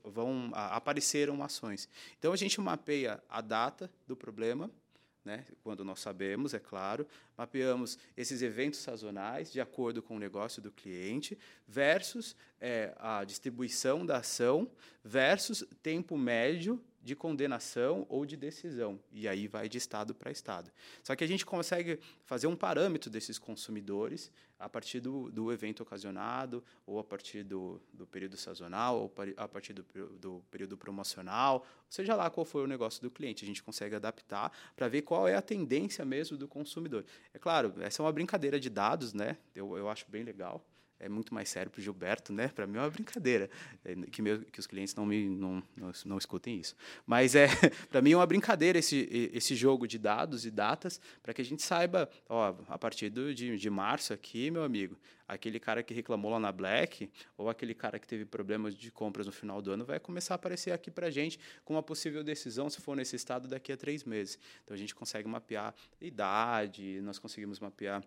vão 0.04 0.52
apareceram 0.54 1.41
ações. 1.43 1.89
Então 2.17 2.34
a 2.34 2.38
gente 2.38 2.60
mapeia 2.60 3.22
a 3.30 3.41
data 3.41 3.89
do 4.08 4.15
problema, 4.15 4.69
né, 5.24 5.45
quando 5.63 5.84
nós 5.84 6.00
sabemos, 6.00 6.54
é 6.54 6.60
claro, 6.60 7.06
mapeamos 7.38 8.00
esses 8.15 8.41
eventos 8.41 8.80
sazonais 8.80 9.52
de 9.52 9.60
acordo 9.60 10.02
com 10.02 10.15
o 10.15 10.19
negócio 10.19 10.62
do 10.62 10.72
cliente, 10.72 11.38
versus 11.67 12.36
é, 12.60 12.93
a 12.98 13.24
distribuição 13.24 14.06
da 14.06 14.17
ação, 14.17 14.69
versus 15.04 15.63
tempo 15.84 16.17
médio 16.17 16.82
de 17.10 17.15
condenação 17.15 18.06
ou 18.08 18.24
de 18.24 18.38
decisão. 18.38 19.00
E 19.12 19.28
aí 19.28 19.48
vai 19.48 19.67
de 19.67 19.80
estado 19.80 20.13
para 20.13 20.30
estado. 20.30 20.72
Só 21.04 21.15
que 21.15 21.24
a 21.24 21.28
gente 21.28 21.43
consegue 21.43 22.00
fazer 22.24 22.45
um 22.45 22.56
parâmetro 22.56 23.10
desses 23.10 23.39
consumidores 23.39 24.32
a 24.60 24.69
partir 24.69 25.00
do, 25.00 25.32
do 25.32 25.52
evento 25.52 25.82
ocasionado, 25.82 26.63
ou 26.86 27.00
a 27.00 27.04
partir 27.04 27.43
do, 27.43 27.82
do 27.91 28.06
período 28.06 28.38
sazonal, 28.38 29.00
ou 29.00 29.13
a 29.38 29.48
partir 29.48 29.74
do, 29.74 29.84
do 30.19 30.43
período 30.52 30.78
promocional, 30.78 31.65
seja 31.89 32.15
lá 32.15 32.30
qual 32.30 32.45
for 32.45 32.65
o 32.65 32.67
negócio 32.67 33.02
do 33.02 33.10
cliente. 33.10 33.43
A 33.43 33.48
gente 33.48 33.63
consegue 33.63 33.95
adaptar 33.95 34.52
para 34.76 34.88
ver 34.88 35.02
qual 35.02 35.28
é 35.28 35.36
a 35.36 35.41
tendência 35.41 36.06
mesmo 36.06 36.38
do 36.38 36.48
consumidor. 36.48 37.04
É 37.34 37.39
claro, 37.39 37.74
essa 37.80 38.04
é 38.04 38.06
uma 38.06 38.12
brincadeira 38.12 38.60
de 38.60 38.69
dados, 38.69 39.13
né? 39.15 39.36
Eu, 39.56 39.76
eu 39.76 39.89
acho 39.89 40.06
bem 40.08 40.22
legal. 40.22 40.63
É 41.00 41.08
muito 41.08 41.34
mais 41.34 41.50
sério 41.50 41.72
para 41.72 41.80
o 41.80 41.82
Gilberto, 41.82 42.34
né? 42.34 42.50
Para 42.50 42.68
mim 42.68 42.78
é 42.78 42.82
uma 42.82 42.90
brincadeira, 42.90 43.50
é, 43.86 43.96
que, 44.12 44.22
meu, 44.22 44.42
que 44.42 44.60
os 44.60 44.68
clientes 44.68 44.94
não 44.96 45.06
me 45.06 45.30
não, 45.30 45.64
não, 45.76 45.92
não 46.06 46.18
escutem 46.18 46.60
isso. 46.60 46.76
Mas 47.06 47.36
é 47.36 47.48
para 47.90 48.02
mim 48.02 48.12
é 48.12 48.16
uma 48.18 48.26
brincadeira 48.26 48.78
esse, 48.78 49.08
esse 49.34 49.56
jogo 49.56 49.88
de 49.88 49.98
dados 49.98 50.46
e 50.46 50.52
datas 50.52 51.00
para 51.24 51.34
que 51.34 51.42
a 51.42 51.46
gente 51.46 51.62
saiba, 51.62 52.10
ó, 52.28 52.56
a 52.68 52.78
partir 52.78 53.10
do, 53.10 53.34
de, 53.34 53.58
de 53.58 53.70
março 53.70 54.14
aqui, 54.14 54.52
meu 54.52 54.64
amigo, 54.64 54.98
aquele 55.28 55.60
cara 55.60 55.84
que 55.84 55.94
reclamou 55.94 56.32
lá 56.32 56.40
na 56.40 56.52
Black 56.52 57.10
ou 57.38 57.50
aquele 57.50 57.74
cara 57.74 58.00
que 58.00 58.08
teve 58.08 58.26
problemas 58.26 58.76
de 58.76 58.92
compras 58.92 59.26
no 59.26 59.32
final 59.32 59.62
do 59.62 59.72
ano 59.72 59.86
vai 59.86 60.00
começar 60.00 60.34
a 60.34 60.36
aparecer 60.36 60.72
aqui 60.72 60.90
para 60.90 61.08
a 61.08 61.12
gente 61.12 61.40
com 61.64 61.76
uma 61.76 61.84
possível 61.84 62.24
decisão, 62.24 62.70
se 62.70 62.82
for 62.82 62.98
nesse 62.98 63.16
estado, 63.16 63.48
daqui 63.48 63.72
a 63.72 63.78
três 63.78 64.04
meses. 64.04 64.40
Então 64.64 64.74
a 64.76 64.78
gente 64.78 64.94
consegue 64.94 65.28
mapear 65.28 65.74
idade, 66.02 67.00
nós 67.02 67.20
conseguimos 67.20 67.60
mapear 67.60 68.04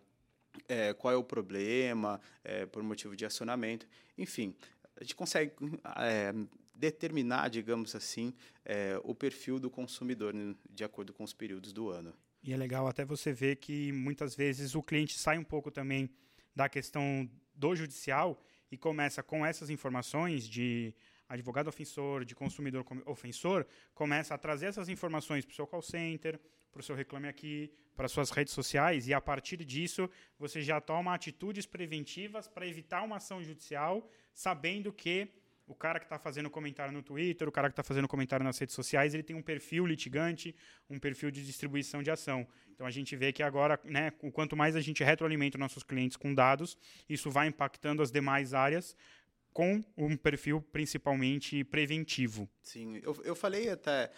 é, 0.69 0.93
qual 0.93 1.13
é 1.13 1.17
o 1.17 1.25
problema, 1.25 2.21
é, 2.45 2.67
por 2.67 2.83
motivo 2.83 3.17
de 3.17 3.25
acionamento, 3.25 3.87
enfim, 4.17 4.55
a 4.97 5.03
gente 5.03 5.15
consegue 5.15 5.53
é, 5.97 6.33
determinar, 6.75 7.49
digamos 7.49 7.95
assim, 7.95 8.35
é, 8.65 9.01
o 9.05 9.15
perfil 9.15 9.59
do 9.59 9.71
consumidor 9.71 10.35
né, 10.35 10.55
de 10.71 10.85
acordo 10.85 11.13
com 11.13 11.25
os 11.25 11.33
períodos 11.33 11.73
do 11.73 11.89
ano. 11.91 12.15
E 12.43 12.53
é 12.53 12.57
legal 12.57 12.89
até 12.89 13.05
você 13.05 13.33
ver 13.33 13.57
que 13.57 13.93
muitas 13.93 14.35
vezes 14.35 14.75
o 14.75 14.83
cliente 14.83 15.19
sai 15.19 15.39
um 15.39 15.45
pouco 15.45 15.71
também 15.71 16.11
da 16.55 16.69
questão 16.69 17.29
do 17.55 17.75
judicial 17.75 18.43
e 18.71 18.77
começa 18.77 19.23
com 19.23 19.47
essas 19.47 19.71
informações 19.71 20.49
de 20.49 20.95
advogado 21.29 21.69
ofensor, 21.69 22.25
de 22.25 22.35
consumidor 22.35 22.85
ofensor, 23.07 23.65
começa 23.95 24.35
a 24.35 24.39
trazer 24.39 24.67
essas 24.67 24.89
informações 24.89 25.45
para 25.45 25.53
o 25.53 25.55
seu 25.55 25.67
call 25.67 25.83
center, 25.83 26.39
para 26.73 26.81
o 26.81 26.83
seu 26.83 26.97
Reclame 26.97 27.29
Aqui, 27.29 27.71
para 27.95 28.09
suas 28.09 28.31
redes 28.31 28.55
sociais, 28.55 29.07
e 29.07 29.15
a 29.15 29.21
partir 29.21 29.59
disso 29.65 30.09
você 30.39 30.63
já 30.63 30.81
toma 30.81 31.15
atitudes 31.15 31.67
preventivas 31.67 32.49
para 32.49 32.67
evitar 32.67 33.03
uma 33.03 33.17
ação 33.17 33.43
judicial, 33.43 34.09
sabendo 34.33 34.93
que 34.93 35.29
o 35.67 35.75
cara 35.75 35.99
que 35.99 36.07
está 36.07 36.19
fazendo 36.19 36.51
comentário 36.51 36.93
no 36.93 37.03
Twitter, 37.03 37.49
o 37.49 37.53
cara 37.53 37.69
que 37.69 37.73
está 37.73 37.83
fazendo 37.83 38.09
comentário 38.09 38.45
nas 38.45 38.59
redes 38.59 38.75
sociais, 38.75 39.15
ele 39.15 39.23
tem 39.23 39.37
um 39.37 39.43
perfil 39.43 39.87
litigante, 39.87 40.55
um 40.91 40.99
perfil 40.99 41.31
de 41.31 41.45
distribuição 41.45 42.03
de 42.03 42.11
ação. 42.11 42.47
Então 42.75 42.87
a 42.87 42.91
gente 42.91 43.15
vê 43.15 43.33
que 43.33 43.43
agora, 43.43 43.79
né, 43.85 44.11
quanto 44.33 44.57
mais 44.57 44.75
a 44.75 44.81
gente 44.81 45.05
retroalimenta 45.05 45.57
nossos 45.57 45.83
clientes 45.83 46.17
com 46.17 46.35
dados, 46.35 46.77
isso 47.09 47.31
vai 47.31 47.47
impactando 47.47 48.03
as 48.03 48.11
demais 48.11 48.55
áreas, 48.55 48.97
com 49.53 49.85
um 49.97 50.17
perfil 50.17 50.61
principalmente 50.73 51.63
preventivo. 51.65 52.49
Sim, 52.63 53.01
eu, 53.03 53.21
eu 53.25 53.35
falei 53.35 53.69
até, 53.69 54.11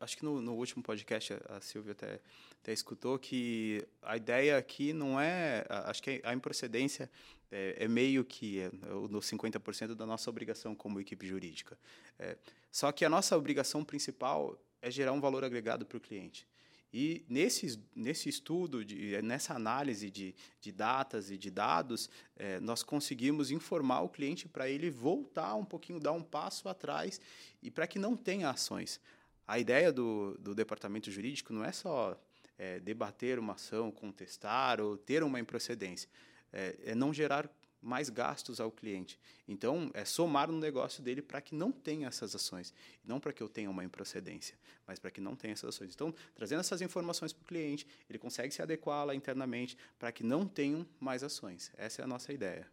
acho 0.00 0.16
que 0.16 0.24
no, 0.24 0.40
no 0.40 0.54
último 0.54 0.82
podcast 0.82 1.34
a 1.48 1.60
Silvia 1.60 1.92
até, 1.92 2.20
até 2.60 2.72
escutou 2.72 3.18
que 3.18 3.86
a 4.02 4.16
ideia 4.16 4.58
aqui 4.58 4.92
não 4.92 5.20
é, 5.20 5.64
acho 5.68 6.02
que 6.02 6.20
a 6.24 6.34
improcedência 6.34 7.10
é, 7.50 7.76
é 7.84 7.88
meio 7.88 8.24
que 8.24 8.60
é, 8.60 8.70
nos 9.10 9.30
50% 9.30 9.94
da 9.94 10.06
nossa 10.06 10.28
obrigação 10.28 10.74
como 10.74 11.00
equipe 11.00 11.26
jurídica. 11.26 11.78
É, 12.18 12.36
só 12.70 12.90
que 12.92 13.04
a 13.04 13.08
nossa 13.08 13.36
obrigação 13.36 13.84
principal 13.84 14.58
é 14.80 14.90
gerar 14.90 15.12
um 15.12 15.20
valor 15.20 15.44
agregado 15.44 15.86
para 15.86 15.98
o 15.98 16.00
cliente. 16.00 16.46
E 16.92 17.24
nesse, 17.26 17.80
nesse 17.96 18.28
estudo, 18.28 18.84
de, 18.84 19.20
nessa 19.22 19.54
análise 19.54 20.10
de, 20.10 20.34
de 20.60 20.70
datas 20.70 21.30
e 21.30 21.38
de 21.38 21.50
dados, 21.50 22.10
é, 22.36 22.60
nós 22.60 22.82
conseguimos 22.82 23.50
informar 23.50 24.02
o 24.02 24.10
cliente 24.10 24.46
para 24.46 24.68
ele 24.68 24.90
voltar 24.90 25.54
um 25.54 25.64
pouquinho, 25.64 25.98
dar 25.98 26.12
um 26.12 26.22
passo 26.22 26.68
atrás 26.68 27.18
e 27.62 27.70
para 27.70 27.86
que 27.86 27.98
não 27.98 28.14
tenha 28.14 28.50
ações. 28.50 29.00
A 29.48 29.58
ideia 29.58 29.90
do, 29.90 30.36
do 30.38 30.54
departamento 30.54 31.10
jurídico 31.10 31.52
não 31.52 31.64
é 31.64 31.72
só 31.72 32.20
é, 32.58 32.78
debater 32.78 33.38
uma 33.38 33.54
ação, 33.54 33.90
contestar 33.90 34.78
ou 34.78 34.96
ter 34.96 35.22
uma 35.22 35.40
improcedência, 35.40 36.08
é, 36.52 36.76
é 36.84 36.94
não 36.94 37.12
gerar 37.12 37.50
mais 37.82 38.08
gastos 38.08 38.60
ao 38.60 38.70
cliente. 38.70 39.18
Então, 39.48 39.90
é 39.92 40.04
somar 40.04 40.50
no 40.50 40.58
negócio 40.58 41.02
dele 41.02 41.20
para 41.20 41.40
que 41.40 41.54
não 41.54 41.72
tenha 41.72 42.06
essas 42.06 42.34
ações. 42.34 42.72
Não 43.04 43.18
para 43.18 43.32
que 43.32 43.42
eu 43.42 43.48
tenha 43.48 43.68
uma 43.68 43.84
improcedência, 43.84 44.56
mas 44.86 44.98
para 44.98 45.10
que 45.10 45.20
não 45.20 45.34
tenha 45.34 45.52
essas 45.52 45.74
ações. 45.74 45.92
Então, 45.92 46.14
trazendo 46.34 46.60
essas 46.60 46.80
informações 46.80 47.32
para 47.32 47.42
o 47.42 47.46
cliente, 47.46 47.86
ele 48.08 48.18
consegue 48.18 48.54
se 48.54 48.62
adequar 48.62 49.04
lá 49.04 49.14
internamente 49.14 49.76
para 49.98 50.12
que 50.12 50.22
não 50.22 50.46
tenham 50.46 50.86
mais 51.00 51.22
ações. 51.24 51.72
Essa 51.76 52.02
é 52.02 52.04
a 52.04 52.08
nossa 52.08 52.32
ideia. 52.32 52.70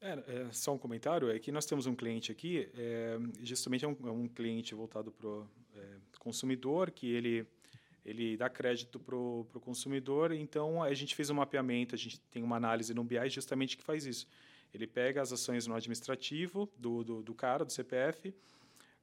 É, 0.00 0.12
é, 0.12 0.52
só 0.52 0.74
um 0.74 0.78
comentário, 0.78 1.30
é 1.30 1.38
que 1.38 1.52
nós 1.52 1.64
temos 1.64 1.86
um 1.86 1.94
cliente 1.94 2.32
aqui, 2.32 2.68
é, 2.74 3.20
justamente 3.40 3.84
é 3.84 3.88
um, 3.88 3.96
é 4.04 4.10
um 4.10 4.26
cliente 4.26 4.74
voltado 4.74 5.12
para 5.12 5.28
o 5.28 5.48
é, 5.76 5.96
consumidor, 6.18 6.90
que 6.90 7.06
ele 7.06 7.46
ele 8.04 8.36
dá 8.36 8.48
crédito 8.48 8.98
para 8.98 9.16
o 9.16 9.60
consumidor. 9.60 10.32
Então, 10.32 10.82
a 10.82 10.92
gente 10.94 11.14
fez 11.14 11.30
um 11.30 11.34
mapeamento, 11.34 11.94
a 11.94 11.98
gente 11.98 12.20
tem 12.30 12.42
uma 12.42 12.56
análise 12.56 12.92
no 12.92 13.04
BI 13.04 13.28
justamente 13.28 13.76
que 13.76 13.82
faz 13.82 14.04
isso. 14.04 14.26
Ele 14.74 14.86
pega 14.86 15.20
as 15.20 15.32
ações 15.32 15.66
no 15.66 15.74
administrativo 15.74 16.68
do, 16.76 17.04
do, 17.04 17.22
do 17.22 17.34
cara, 17.34 17.64
do 17.64 17.70
CPF, 17.70 18.34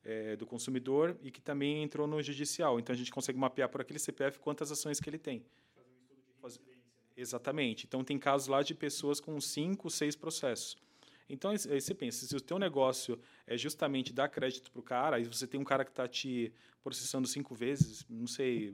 é, 0.04 0.36
do 0.36 0.46
consumidor, 0.46 1.16
e 1.22 1.32
que 1.32 1.42
também 1.42 1.84
entrou 1.84 2.08
no 2.08 2.22
judicial. 2.22 2.80
Então, 2.80 2.94
a 2.94 2.98
gente 2.98 3.12
consegue 3.12 3.38
mapear 3.38 3.70
por 3.70 3.82
aquele 3.82 4.00
CPF 4.00 4.40
quantas 4.40 4.72
ações 4.72 5.00
que 5.00 5.10
ele 5.10 5.20
tem. 5.20 5.46
Um 5.78 6.48
estudo 6.48 6.64
de 6.66 6.80
Exatamente. 7.16 7.86
Então, 7.86 8.04
tem 8.04 8.18
casos 8.18 8.48
lá 8.48 8.64
de 8.64 8.74
pessoas 8.74 9.20
com 9.20 9.40
cinco, 9.40 9.90
seis 9.90 10.16
processos. 10.16 10.78
Então, 11.30 11.52
aí 11.52 11.58
você 11.58 11.94
pensa, 11.94 12.26
se 12.26 12.36
o 12.36 12.42
teu 12.42 12.58
negócio 12.58 13.20
é 13.46 13.56
justamente 13.56 14.12
dar 14.12 14.28
crédito 14.28 14.72
para 14.72 14.80
o 14.80 14.84
cara, 14.84 15.18
aí 15.18 15.24
você 15.24 15.46
tem 15.46 15.60
um 15.60 15.64
cara 15.64 15.86
que 15.86 15.92
está 15.92 16.08
te 16.08 16.52
processando 16.84 17.28
cinco 17.28 17.54
vezes, 17.54 18.06
não 18.10 18.26
sei, 18.26 18.74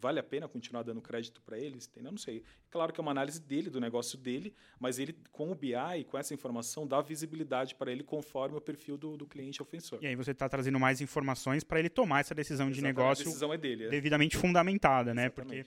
vale 0.00 0.20
a 0.20 0.22
pena 0.22 0.46
continuar 0.46 0.82
dando 0.82 1.00
crédito 1.00 1.40
para? 1.42 1.58
Entendeu? 1.58 2.12
Não 2.12 2.18
sei. 2.18 2.42
Claro 2.70 2.92
que 2.92 3.00
é 3.00 3.02
uma 3.02 3.10
análise 3.10 3.40
dele, 3.40 3.70
do 3.70 3.80
negócio 3.80 4.18
dele, 4.18 4.54
mas 4.78 4.98
ele, 4.98 5.16
com 5.32 5.50
o 5.50 5.54
BI, 5.54 5.72
com 6.08 6.18
essa 6.18 6.34
informação, 6.34 6.86
dá 6.86 7.00
visibilidade 7.00 7.74
para 7.74 7.90
ele 7.90 8.04
conforme 8.04 8.56
o 8.56 8.60
perfil 8.60 8.96
do, 8.96 9.16
do 9.16 9.26
cliente 9.26 9.62
ofensor. 9.62 9.98
E 10.02 10.06
aí 10.06 10.14
você 10.14 10.32
está 10.32 10.48
trazendo 10.48 10.78
mais 10.78 11.00
informações 11.00 11.64
para 11.64 11.78
ele 11.80 11.88
tomar 11.88 12.20
essa 12.20 12.34
decisão 12.34 12.68
Exatamente, 12.68 12.76
de 12.76 12.82
negócio 12.82 13.22
a 13.22 13.24
decisão 13.24 13.52
é 13.52 13.58
dele, 13.58 13.84
é. 13.84 13.88
devidamente 13.88 14.36
fundamentada, 14.36 15.14
né? 15.14 15.28
Porque 15.30 15.64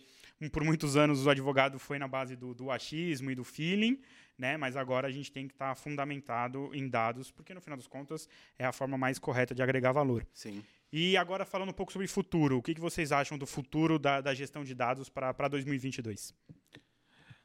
por 0.51 0.63
muitos 0.63 0.95
anos 0.95 1.25
o 1.25 1.29
advogado 1.29 1.77
foi 1.79 1.99
na 1.99 2.07
base 2.07 2.35
do, 2.35 2.53
do 2.53 2.71
achismo 2.71 3.31
e 3.31 3.35
do 3.35 3.43
feeling, 3.43 3.99
né? 4.41 4.57
Mas 4.57 4.75
agora 4.75 5.07
a 5.07 5.11
gente 5.11 5.31
tem 5.31 5.47
que 5.47 5.53
estar 5.53 5.69
tá 5.69 5.75
fundamentado 5.75 6.71
em 6.73 6.89
dados, 6.89 7.31
porque 7.31 7.53
no 7.53 7.61
final 7.61 7.77
das 7.77 7.85
contas 7.85 8.27
é 8.57 8.65
a 8.65 8.71
forma 8.71 8.97
mais 8.97 9.19
correta 9.19 9.53
de 9.53 9.61
agregar 9.61 9.91
valor. 9.91 10.25
Sim. 10.33 10.63
E 10.91 11.15
agora 11.15 11.45
falando 11.45 11.69
um 11.69 11.73
pouco 11.73 11.93
sobre 11.93 12.07
futuro, 12.07 12.57
o 12.57 12.61
que, 12.61 12.73
que 12.73 12.81
vocês 12.81 13.11
acham 13.11 13.37
do 13.37 13.45
futuro 13.45 13.99
da, 13.99 14.19
da 14.19 14.33
gestão 14.33 14.63
de 14.63 14.73
dados 14.73 15.09
para 15.09 15.47
2022? 15.47 16.33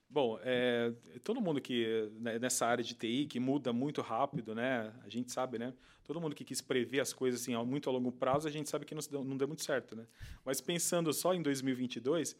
Bom, 0.08 0.38
é, 0.42 0.94
todo 1.22 1.38
mundo 1.42 1.60
que 1.60 2.10
né, 2.18 2.38
nessa 2.38 2.66
área 2.66 2.82
de 2.82 2.94
TI 2.94 3.26
que 3.26 3.38
muda 3.38 3.70
muito 3.74 4.00
rápido, 4.00 4.54
né? 4.54 4.90
A 5.04 5.10
gente 5.10 5.30
sabe, 5.30 5.58
né? 5.58 5.74
Todo 6.02 6.18
mundo 6.18 6.34
que 6.34 6.44
quis 6.44 6.62
prever 6.62 7.00
as 7.00 7.12
coisas 7.12 7.42
assim 7.42 7.54
muito 7.66 7.90
a 7.90 7.92
longo 7.92 8.10
prazo, 8.10 8.48
a 8.48 8.50
gente 8.50 8.70
sabe 8.70 8.86
que 8.86 8.94
não 8.94 9.02
deu, 9.10 9.22
não 9.22 9.36
deu 9.36 9.46
muito 9.46 9.62
certo, 9.62 9.94
né? 9.94 10.06
Mas 10.42 10.62
pensando 10.62 11.12
só 11.12 11.34
em 11.34 11.42
2022, 11.42 12.32
é, 12.32 12.36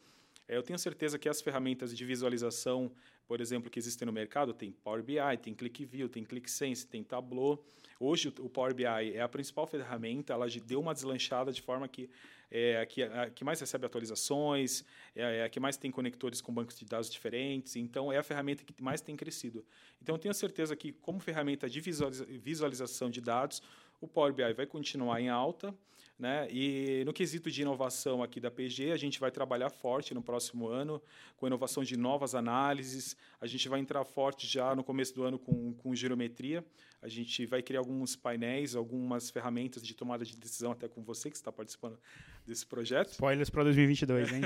eu 0.49 0.63
tenho 0.63 0.79
certeza 0.79 1.19
que 1.19 1.29
as 1.29 1.41
ferramentas 1.41 1.97
de 1.97 2.05
visualização 2.05 2.93
por 3.27 3.41
exemplo, 3.41 3.71
que 3.71 3.79
existem 3.79 4.07
no 4.07 4.13
mercado, 4.13 4.55
tem 4.55 4.71
Power 4.71 5.03
BI, 5.03 5.17
tem 5.43 5.55
ClickView, 5.55 6.09
tem 6.09 6.25
ClickSense, 6.25 6.87
tem 6.87 7.03
Tableau. 7.03 7.65
Hoje 7.99 8.29
o 8.29 8.49
Power 8.49 8.75
BI 8.75 8.85
é 8.85 9.21
a 9.21 9.29
principal 9.29 9.67
ferramenta, 9.67 10.33
ela 10.33 10.47
deu 10.65 10.81
uma 10.81 10.95
deslanchada 10.95 11.53
de 11.53 11.63
forma 11.63 11.89
que 11.89 12.11
é 12.49 12.81
a 12.81 12.87
que, 12.87 13.03
a 13.03 13.31
que 13.31 13.43
mais 13.43 13.59
recebe 13.59 13.87
atualizações, 13.87 14.85
é, 15.17 15.39
é 15.39 15.45
a 15.45 15.49
que 15.49 15.59
mais 15.59 15.77
tem 15.77 15.91
conectores 15.91 16.41
com 16.41 16.55
bancos 16.55 16.79
de 16.79 16.85
dados 16.85 17.11
diferentes, 17.11 17.75
então 17.75 18.13
é 18.13 18.19
a 18.19 18.23
ferramenta 18.23 18.63
que 18.63 18.81
mais 18.81 19.01
tem 19.01 19.17
crescido. 19.17 19.65
Então 20.01 20.15
eu 20.15 20.19
tenho 20.19 20.33
certeza 20.33 20.77
que 20.77 20.93
como 20.93 21.19
ferramenta 21.19 21.69
de 21.69 21.81
visualização 21.81 23.11
de 23.11 23.21
dados, 23.21 23.61
o 24.01 24.07
Power 24.07 24.33
BI 24.33 24.53
vai 24.53 24.67
continuar 24.67 25.21
em 25.21 25.29
alta, 25.29 25.75
né? 26.19 26.49
E 26.51 27.03
no 27.05 27.13
quesito 27.13 27.51
de 27.51 27.63
inovação 27.63 28.23
aqui 28.23 28.41
da 28.41 28.51
PG, 28.51 28.91
a 28.93 28.97
gente 28.97 29.21
vai 29.21 29.31
trabalhar 29.31 29.69
forte 29.69 30.15
no 30.15 30.23
próximo 30.23 30.67
ano 30.67 31.01
com 31.37 31.47
inovação 31.47 31.85
de 31.85 31.97
novas 31.97 32.35
análises. 32.35 33.17
A 33.41 33.47
gente 33.47 33.69
vai 33.69 33.81
entrar 33.81 34.03
forte 34.05 34.47
já 34.47 34.75
no 34.75 34.83
começo 34.83 35.15
do 35.15 35.23
ano 35.25 35.39
com, 35.39 35.75
com 35.75 35.95
geometria. 35.95 36.65
A 37.03 37.09
gente 37.09 37.45
vai 37.45 37.63
criar 37.63 37.81
alguns 37.81 38.17
painéis, 38.17 38.75
algumas 38.75 39.31
ferramentas 39.31 39.83
de 39.83 39.95
tomada 39.95 40.25
de 40.25 40.37
decisão 40.37 40.73
até 40.73 40.89
com 40.89 41.03
você 41.03 41.31
que 41.31 41.37
está 41.37 41.53
participando 41.53 41.99
desse 42.47 42.65
projeto. 42.65 43.11
Spoilers 43.13 43.51
para 43.51 43.65
2022, 43.65 44.33
hein? 44.33 44.43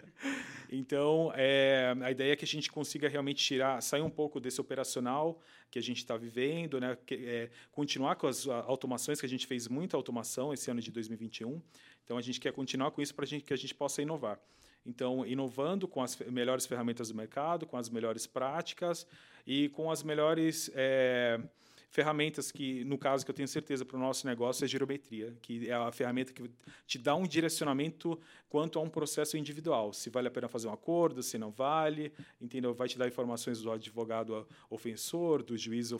então, 0.70 1.32
é, 1.34 1.94
a 2.00 2.10
ideia 2.10 2.32
é 2.32 2.36
que 2.36 2.44
a 2.44 2.48
gente 2.48 2.70
consiga 2.70 3.08
realmente 3.08 3.44
tirar, 3.44 3.82
sair 3.82 4.02
um 4.02 4.10
pouco 4.10 4.38
desse 4.38 4.60
operacional 4.60 5.40
que 5.70 5.78
a 5.78 5.82
gente 5.82 5.98
está 5.98 6.16
vivendo, 6.16 6.80
né? 6.80 6.96
Que, 7.04 7.14
é, 7.14 7.50
continuar 7.72 8.16
com 8.16 8.26
as 8.26 8.46
automações, 8.46 9.20
que 9.20 9.26
a 9.26 9.28
gente 9.28 9.46
fez 9.46 9.68
muita 9.68 9.96
automação 9.96 10.52
esse 10.52 10.70
ano 10.70 10.80
de 10.80 10.90
2021. 10.90 11.60
Então, 12.04 12.16
a 12.16 12.22
gente 12.22 12.38
quer 12.38 12.52
continuar 12.52 12.90
com 12.92 13.02
isso 13.02 13.14
para 13.14 13.26
que 13.26 13.52
a 13.52 13.56
gente 13.56 13.74
possa 13.74 14.00
inovar. 14.00 14.38
Então, 14.84 15.26
inovando 15.26 15.88
com 15.88 16.00
as 16.00 16.16
melhores 16.30 16.64
ferramentas 16.64 17.08
do 17.08 17.14
mercado, 17.14 17.66
com 17.66 17.76
as 17.76 17.88
melhores 17.90 18.26
práticas 18.26 19.06
e 19.46 19.68
com 19.70 19.90
as 19.90 20.02
melhores... 20.02 20.70
É, 20.74 21.40
ferramentas 21.88 22.50
que, 22.50 22.84
no 22.84 22.98
caso 22.98 23.24
que 23.24 23.30
eu 23.30 23.34
tenho 23.34 23.48
certeza 23.48 23.84
para 23.84 23.96
o 23.96 24.00
nosso 24.00 24.26
negócio, 24.26 24.64
é 24.64 24.66
a 24.66 24.68
girometria, 24.68 25.36
que 25.40 25.68
é 25.68 25.72
a 25.72 25.90
ferramenta 25.92 26.32
que 26.32 26.50
te 26.86 26.98
dá 26.98 27.14
um 27.14 27.26
direcionamento 27.26 28.18
quanto 28.48 28.78
a 28.78 28.82
um 28.82 28.88
processo 28.88 29.36
individual. 29.36 29.92
Se 29.92 30.10
vale 30.10 30.28
a 30.28 30.30
pena 30.30 30.48
fazer 30.48 30.68
um 30.68 30.72
acordo, 30.72 31.22
se 31.22 31.38
não 31.38 31.50
vale, 31.50 32.12
entendeu? 32.40 32.74
Vai 32.74 32.88
te 32.88 32.98
dar 32.98 33.06
informações 33.06 33.62
do 33.62 33.70
advogado 33.70 34.46
ofensor, 34.68 35.42
do 35.42 35.56
juiz 35.56 35.90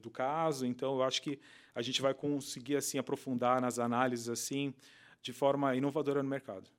do 0.00 0.10
caso. 0.10 0.64
Então, 0.64 0.94
eu 0.94 1.02
acho 1.02 1.20
que 1.20 1.38
a 1.74 1.82
gente 1.82 2.00
vai 2.00 2.14
conseguir 2.14 2.76
assim 2.76 2.98
aprofundar 2.98 3.60
nas 3.60 3.78
análises 3.78 4.28
assim 4.28 4.72
de 5.20 5.32
forma 5.32 5.74
inovadora 5.74 6.22
no 6.22 6.28
mercado. 6.28 6.70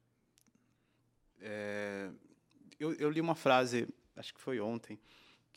É, 1.39 2.09
eu, 2.79 2.93
eu 2.93 3.09
li 3.09 3.21
uma 3.21 3.35
frase, 3.35 3.87
acho 4.15 4.33
que 4.33 4.39
foi 4.39 4.59
ontem, 4.59 4.97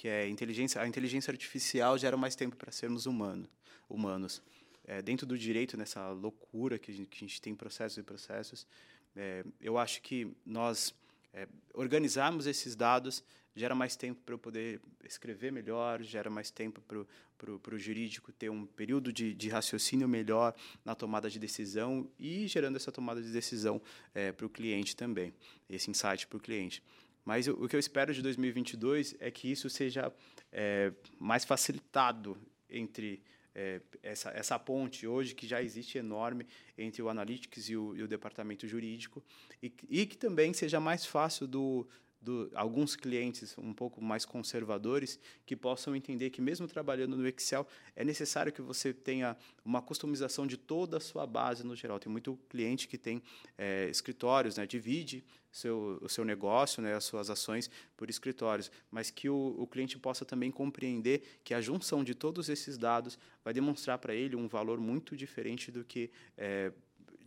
que 0.01 0.09
é 0.09 0.27
inteligência, 0.27 0.81
a 0.81 0.89
inteligência 0.89 1.31
artificial 1.31 1.99
gera 1.99 2.17
mais 2.17 2.35
tempo 2.35 2.57
para 2.57 2.73
sermos 2.73 3.05
humano, 3.05 3.47
humanos. 3.87 4.41
É, 4.83 5.03
dentro 5.03 5.27
do 5.27 5.37
direito, 5.37 5.77
nessa 5.77 6.09
loucura 6.09 6.79
que 6.79 6.91
a 6.91 6.95
gente, 6.95 7.09
que 7.09 7.23
a 7.23 7.29
gente 7.29 7.39
tem 7.39 7.55
processos 7.55 7.99
e 7.99 8.03
processos, 8.03 8.67
é, 9.15 9.45
eu 9.61 9.77
acho 9.77 10.01
que 10.01 10.35
nós 10.47 10.95
é, 11.35 11.47
organizarmos 11.75 12.47
esses 12.47 12.75
dados 12.75 13.23
gera 13.55 13.75
mais 13.75 13.95
tempo 13.95 14.23
para 14.25 14.33
eu 14.33 14.39
poder 14.39 14.81
escrever 15.05 15.53
melhor, 15.53 16.03
gera 16.03 16.31
mais 16.31 16.51
tempo 16.51 16.81
para 16.81 17.75
o 17.75 17.79
jurídico 17.79 18.33
ter 18.33 18.49
um 18.49 18.65
período 18.65 19.13
de, 19.13 19.35
de, 19.35 19.51
raciocínio 19.51 20.09
melhor 20.09 20.55
na 20.83 20.95
tomada 20.95 21.29
de 21.29 21.39
decisão 21.39 22.09
e 22.19 22.47
gerando 22.47 22.77
essa 22.77 22.91
tomada 22.91 23.21
de 23.21 23.31
decisão 23.31 23.83
é, 24.15 24.33
para 24.33 24.47
o 24.47 24.49
cliente 24.49 24.97
também, 24.97 25.35
esse 25.69 25.91
insight 25.91 26.27
para 26.27 26.39
o 26.39 26.41
cliente. 26.41 26.83
Mas 27.31 27.47
o, 27.47 27.69
que 27.69 27.77
eu 27.77 27.79
espero 27.79 28.13
de 28.13 28.23
2022 28.23 29.15
é 29.21 29.31
que 29.31 29.53
isso 29.53 29.71
seja 29.71 30.13
é, 30.51 30.93
mais 31.17 31.45
facilitado 31.45 32.37
entre 32.69 33.23
é, 33.55 33.81
essa, 34.03 34.31
essa 34.31 34.59
ponte 34.59 35.07
hoje 35.07 35.33
que 35.33 35.47
já 35.47 35.63
existe 35.63 35.97
enorme 35.97 36.45
entre 36.77 37.01
o 37.01 37.09
Analytics 37.09 37.69
e 37.69 37.77
o, 37.77 37.95
e 37.95 38.03
o 38.03 38.09
departamento 38.09 38.67
jurídico 38.67 39.23
e, 39.63 39.73
e 39.89 40.07
que 40.07 40.17
também 40.17 40.53
seja 40.53 40.81
mais 40.81 41.07
fácil 41.07 41.47
do, 41.47 41.87
do, 42.21 42.51
alguns 42.55 42.95
clientes 42.95 43.57
um 43.57 43.73
pouco 43.73 44.03
mais 44.03 44.25
conservadores 44.25 45.19
que 45.47 45.57
possam 45.57 45.97
entender 45.97 46.31
que 46.31 46.41
mesmo 46.41 46.67
trabalhando 46.67 47.17
no 47.17 47.27
Excel 47.27 47.67
é 47.97 48.05
necessário 48.05 48.53
que 48.53 48.61
você 48.61 48.93
tenha 48.93 49.37
uma 49.65 49.81
customização 49.81 50.47
de 50.47 50.57
toda 50.57 50.99
a 50.99 51.01
sua 51.01 51.27
base 51.27 51.65
no 51.65 51.75
geral. 51.75 51.99
Tem 51.99 52.11
muito 52.11 52.39
cliente 52.49 52.87
que 52.87 52.99
tem 52.99 53.23
é, 53.57 53.89
escritórios, 53.89 54.57
né, 54.57 54.67
divide 54.67 55.25
seu, 55.51 55.99
o 56.01 56.09
seu 56.09 56.25
negócio, 56.25 56.83
né, 56.83 56.95
as 56.95 57.05
suas 57.05 57.31
ações 57.31 57.71
por 57.97 58.09
escritórios, 58.11 58.71
mas 58.91 59.11
que 59.11 59.29
o, 59.29 59.57
o 59.59 59.67
cliente 59.67 59.99
possa 59.99 60.25
também 60.25 60.51
compreender 60.51 61.41
que 61.43 61.55
a 61.55 61.61
junção 61.61 62.05
de 62.05 62.15
todos 62.15 62.49
esses 62.49 62.79
dados 62.79 63.19
vai 63.43 63.53
demonstrar 63.53 63.99
para 63.99 64.15
ele 64.15 64.37
um 64.37 64.47
valor 64.47 64.79
muito 64.79 65.17
diferente 65.17 65.71
do 65.71 65.85
que 65.85 66.11
é, 66.37 66.73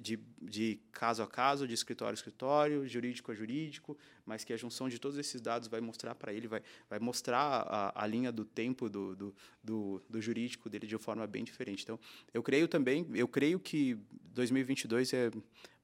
de, 0.04 0.20
de 0.42 0.80
caso 0.92 1.24
a 1.24 1.28
caso, 1.28 1.66
de 1.66 1.74
escritório 1.74 2.12
a 2.12 2.14
escritório, 2.14 2.86
jurídico 2.86 3.32
a 3.32 3.36
jurídico, 3.36 3.98
mas 4.26 4.44
que 4.44 4.52
a 4.52 4.58
junção 4.58 4.90
de 4.90 5.00
todos 5.00 5.18
esses 5.18 5.40
dados 5.40 5.70
vai 5.70 5.80
mostrar 5.80 6.14
para 6.14 6.34
ele, 6.34 6.46
vai, 6.46 6.62
vai 6.90 7.00
mostrar 7.00 7.40
a, 7.40 8.04
a 8.04 8.06
linha 8.06 8.32
do 8.32 8.44
tempo 8.44 8.90
do, 8.90 9.16
do, 9.16 9.36
do, 9.64 10.04
do, 10.10 10.22
jurídico 10.22 10.70
dele 10.70 10.86
de 10.86 10.96
uma 10.96 11.00
forma 11.00 11.26
bem 11.26 11.44
diferente. 11.44 11.84
Então, 11.84 11.98
eu 12.34 12.44
creio 12.44 12.68
também, 12.68 13.08
eu 13.16 13.28
creio 13.28 13.60
que 13.60 13.98
2022 14.34 15.14
é, 15.14 15.32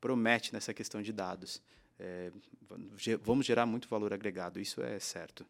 promete 0.01 0.51
nessa 0.51 0.73
questão 0.73 1.01
de 1.01 1.13
dados. 1.13 1.61
É, 1.97 2.31
vamos 3.23 3.45
gerar 3.45 3.65
muito 3.65 3.87
valor 3.87 4.13
agregado, 4.13 4.59
isso 4.59 4.81
é 4.81 4.99
certo. 4.99 5.45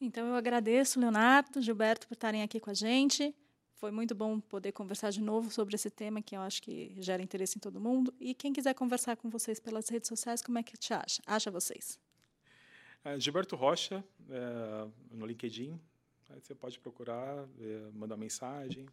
Então, 0.00 0.26
eu 0.26 0.34
agradeço, 0.34 0.98
Leonardo, 0.98 1.60
Gilberto, 1.60 2.08
por 2.08 2.14
estarem 2.14 2.42
aqui 2.42 2.58
com 2.60 2.70
a 2.70 2.74
gente. 2.74 3.34
Foi 3.76 3.90
muito 3.90 4.14
bom 4.14 4.40
poder 4.40 4.72
conversar 4.72 5.10
de 5.10 5.20
novo 5.20 5.50
sobre 5.50 5.74
esse 5.74 5.90
tema 5.90 6.22
que 6.22 6.34
eu 6.34 6.40
acho 6.40 6.62
que 6.62 6.96
gera 6.98 7.22
interesse 7.22 7.58
em 7.58 7.60
todo 7.60 7.78
mundo. 7.78 8.12
E 8.18 8.34
quem 8.34 8.50
quiser 8.50 8.72
conversar 8.72 9.16
com 9.16 9.28
vocês 9.28 9.60
pelas 9.60 9.90
redes 9.90 10.08
sociais, 10.08 10.40
como 10.40 10.58
é 10.58 10.62
que 10.62 10.78
te 10.78 10.94
acha? 10.94 11.22
Acha 11.26 11.50
vocês? 11.50 11.98
É, 13.04 13.20
Gilberto 13.20 13.54
Rocha, 13.54 14.02
é, 14.30 14.86
no 15.10 15.26
LinkedIn. 15.26 15.78
Aí 16.30 16.40
você 16.40 16.54
pode 16.54 16.80
procurar, 16.80 17.46
é, 17.60 17.90
mandar 17.92 18.16
mensagem. 18.16 18.86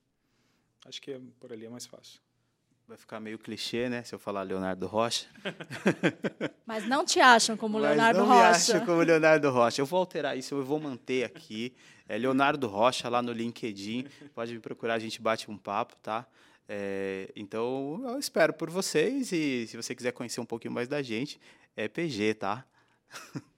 Acho 0.85 1.01
que 1.01 1.17
por 1.39 1.53
ali 1.53 1.65
é 1.65 1.69
mais 1.69 1.85
fácil. 1.85 2.19
Vai 2.85 2.97
ficar 2.97 3.21
meio 3.21 3.39
clichê, 3.39 3.87
né? 3.87 4.03
Se 4.03 4.13
eu 4.13 4.19
falar 4.19 4.41
Leonardo 4.43 4.85
Rocha. 4.85 5.27
Mas 6.67 6.85
não 6.85 7.05
te 7.05 7.21
acham 7.21 7.55
como 7.55 7.79
Mas 7.79 7.87
Leonardo 7.87 8.19
não 8.19 8.25
Rocha. 8.25 8.37
Não 8.37 8.45
me 8.49 8.55
acham 8.55 8.85
como 8.85 9.01
Leonardo 9.01 9.49
Rocha. 9.49 9.81
Eu 9.81 9.85
vou 9.85 9.99
alterar 9.99 10.37
isso, 10.37 10.53
eu 10.53 10.65
vou 10.65 10.79
manter 10.81 11.23
aqui. 11.23 11.73
É 12.07 12.17
Leonardo 12.17 12.67
Rocha 12.67 13.09
lá 13.09 13.21
no 13.21 13.31
LinkedIn. 13.31 14.07
Pode 14.33 14.53
me 14.53 14.59
procurar, 14.59 14.95
a 14.95 14.99
gente 14.99 15.21
bate 15.21 15.49
um 15.49 15.57
papo, 15.57 15.95
tá? 15.97 16.27
É, 16.67 17.31
então, 17.35 18.01
eu 18.05 18.19
espero 18.19 18.53
por 18.53 18.69
vocês 18.69 19.31
e 19.31 19.67
se 19.67 19.75
você 19.75 19.93
quiser 19.95 20.11
conhecer 20.11 20.39
um 20.39 20.45
pouquinho 20.45 20.73
mais 20.73 20.87
da 20.87 21.01
gente, 21.01 21.39
é 21.75 21.87
PG, 21.87 22.35
tá? 22.35 22.65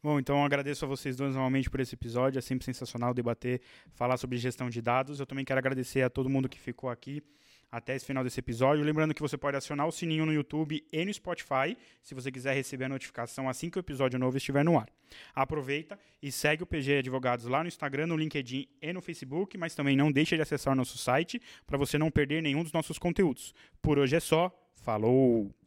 Bom, 0.00 0.18
então 0.18 0.44
agradeço 0.44 0.84
a 0.84 0.88
vocês 0.88 1.16
dois 1.16 1.34
novamente 1.34 1.68
por 1.68 1.80
esse 1.80 1.94
episódio. 1.94 2.38
É 2.38 2.42
sempre 2.42 2.64
sensacional 2.64 3.12
debater, 3.12 3.60
falar 3.94 4.16
sobre 4.16 4.38
gestão 4.38 4.70
de 4.70 4.80
dados. 4.80 5.18
Eu 5.18 5.26
também 5.26 5.44
quero 5.44 5.58
agradecer 5.58 6.02
a 6.02 6.10
todo 6.10 6.28
mundo 6.28 6.48
que 6.48 6.58
ficou 6.58 6.88
aqui 6.88 7.22
até 7.70 7.94
esse 7.94 8.06
final 8.06 8.24
desse 8.24 8.40
episódio. 8.40 8.84
Lembrando 8.84 9.14
que 9.14 9.20
você 9.20 9.36
pode 9.36 9.56
acionar 9.56 9.86
o 9.86 9.92
sininho 9.92 10.26
no 10.26 10.32
YouTube 10.32 10.84
e 10.92 11.04
no 11.04 11.12
Spotify, 11.12 11.76
se 12.02 12.14
você 12.14 12.30
quiser 12.30 12.54
receber 12.54 12.84
a 12.84 12.88
notificação 12.88 13.48
assim 13.48 13.70
que 13.70 13.78
o 13.78 13.80
episódio 13.80 14.18
novo 14.18 14.36
estiver 14.36 14.64
no 14.64 14.78
ar. 14.78 14.88
Aproveita 15.34 15.98
e 16.22 16.30
segue 16.30 16.62
o 16.62 16.66
PG 16.66 16.98
Advogados 16.98 17.46
lá 17.46 17.62
no 17.62 17.68
Instagram, 17.68 18.06
no 18.06 18.16
LinkedIn 18.16 18.68
e 18.80 18.92
no 18.92 19.00
Facebook, 19.00 19.56
mas 19.56 19.74
também 19.74 19.96
não 19.96 20.10
deixe 20.12 20.36
de 20.36 20.42
acessar 20.42 20.72
o 20.72 20.76
nosso 20.76 20.98
site 20.98 21.40
para 21.66 21.78
você 21.78 21.98
não 21.98 22.10
perder 22.10 22.42
nenhum 22.42 22.62
dos 22.62 22.72
nossos 22.72 22.98
conteúdos. 22.98 23.54
Por 23.80 23.98
hoje 23.98 24.16
é 24.16 24.20
só. 24.20 24.52
Falou! 24.74 25.57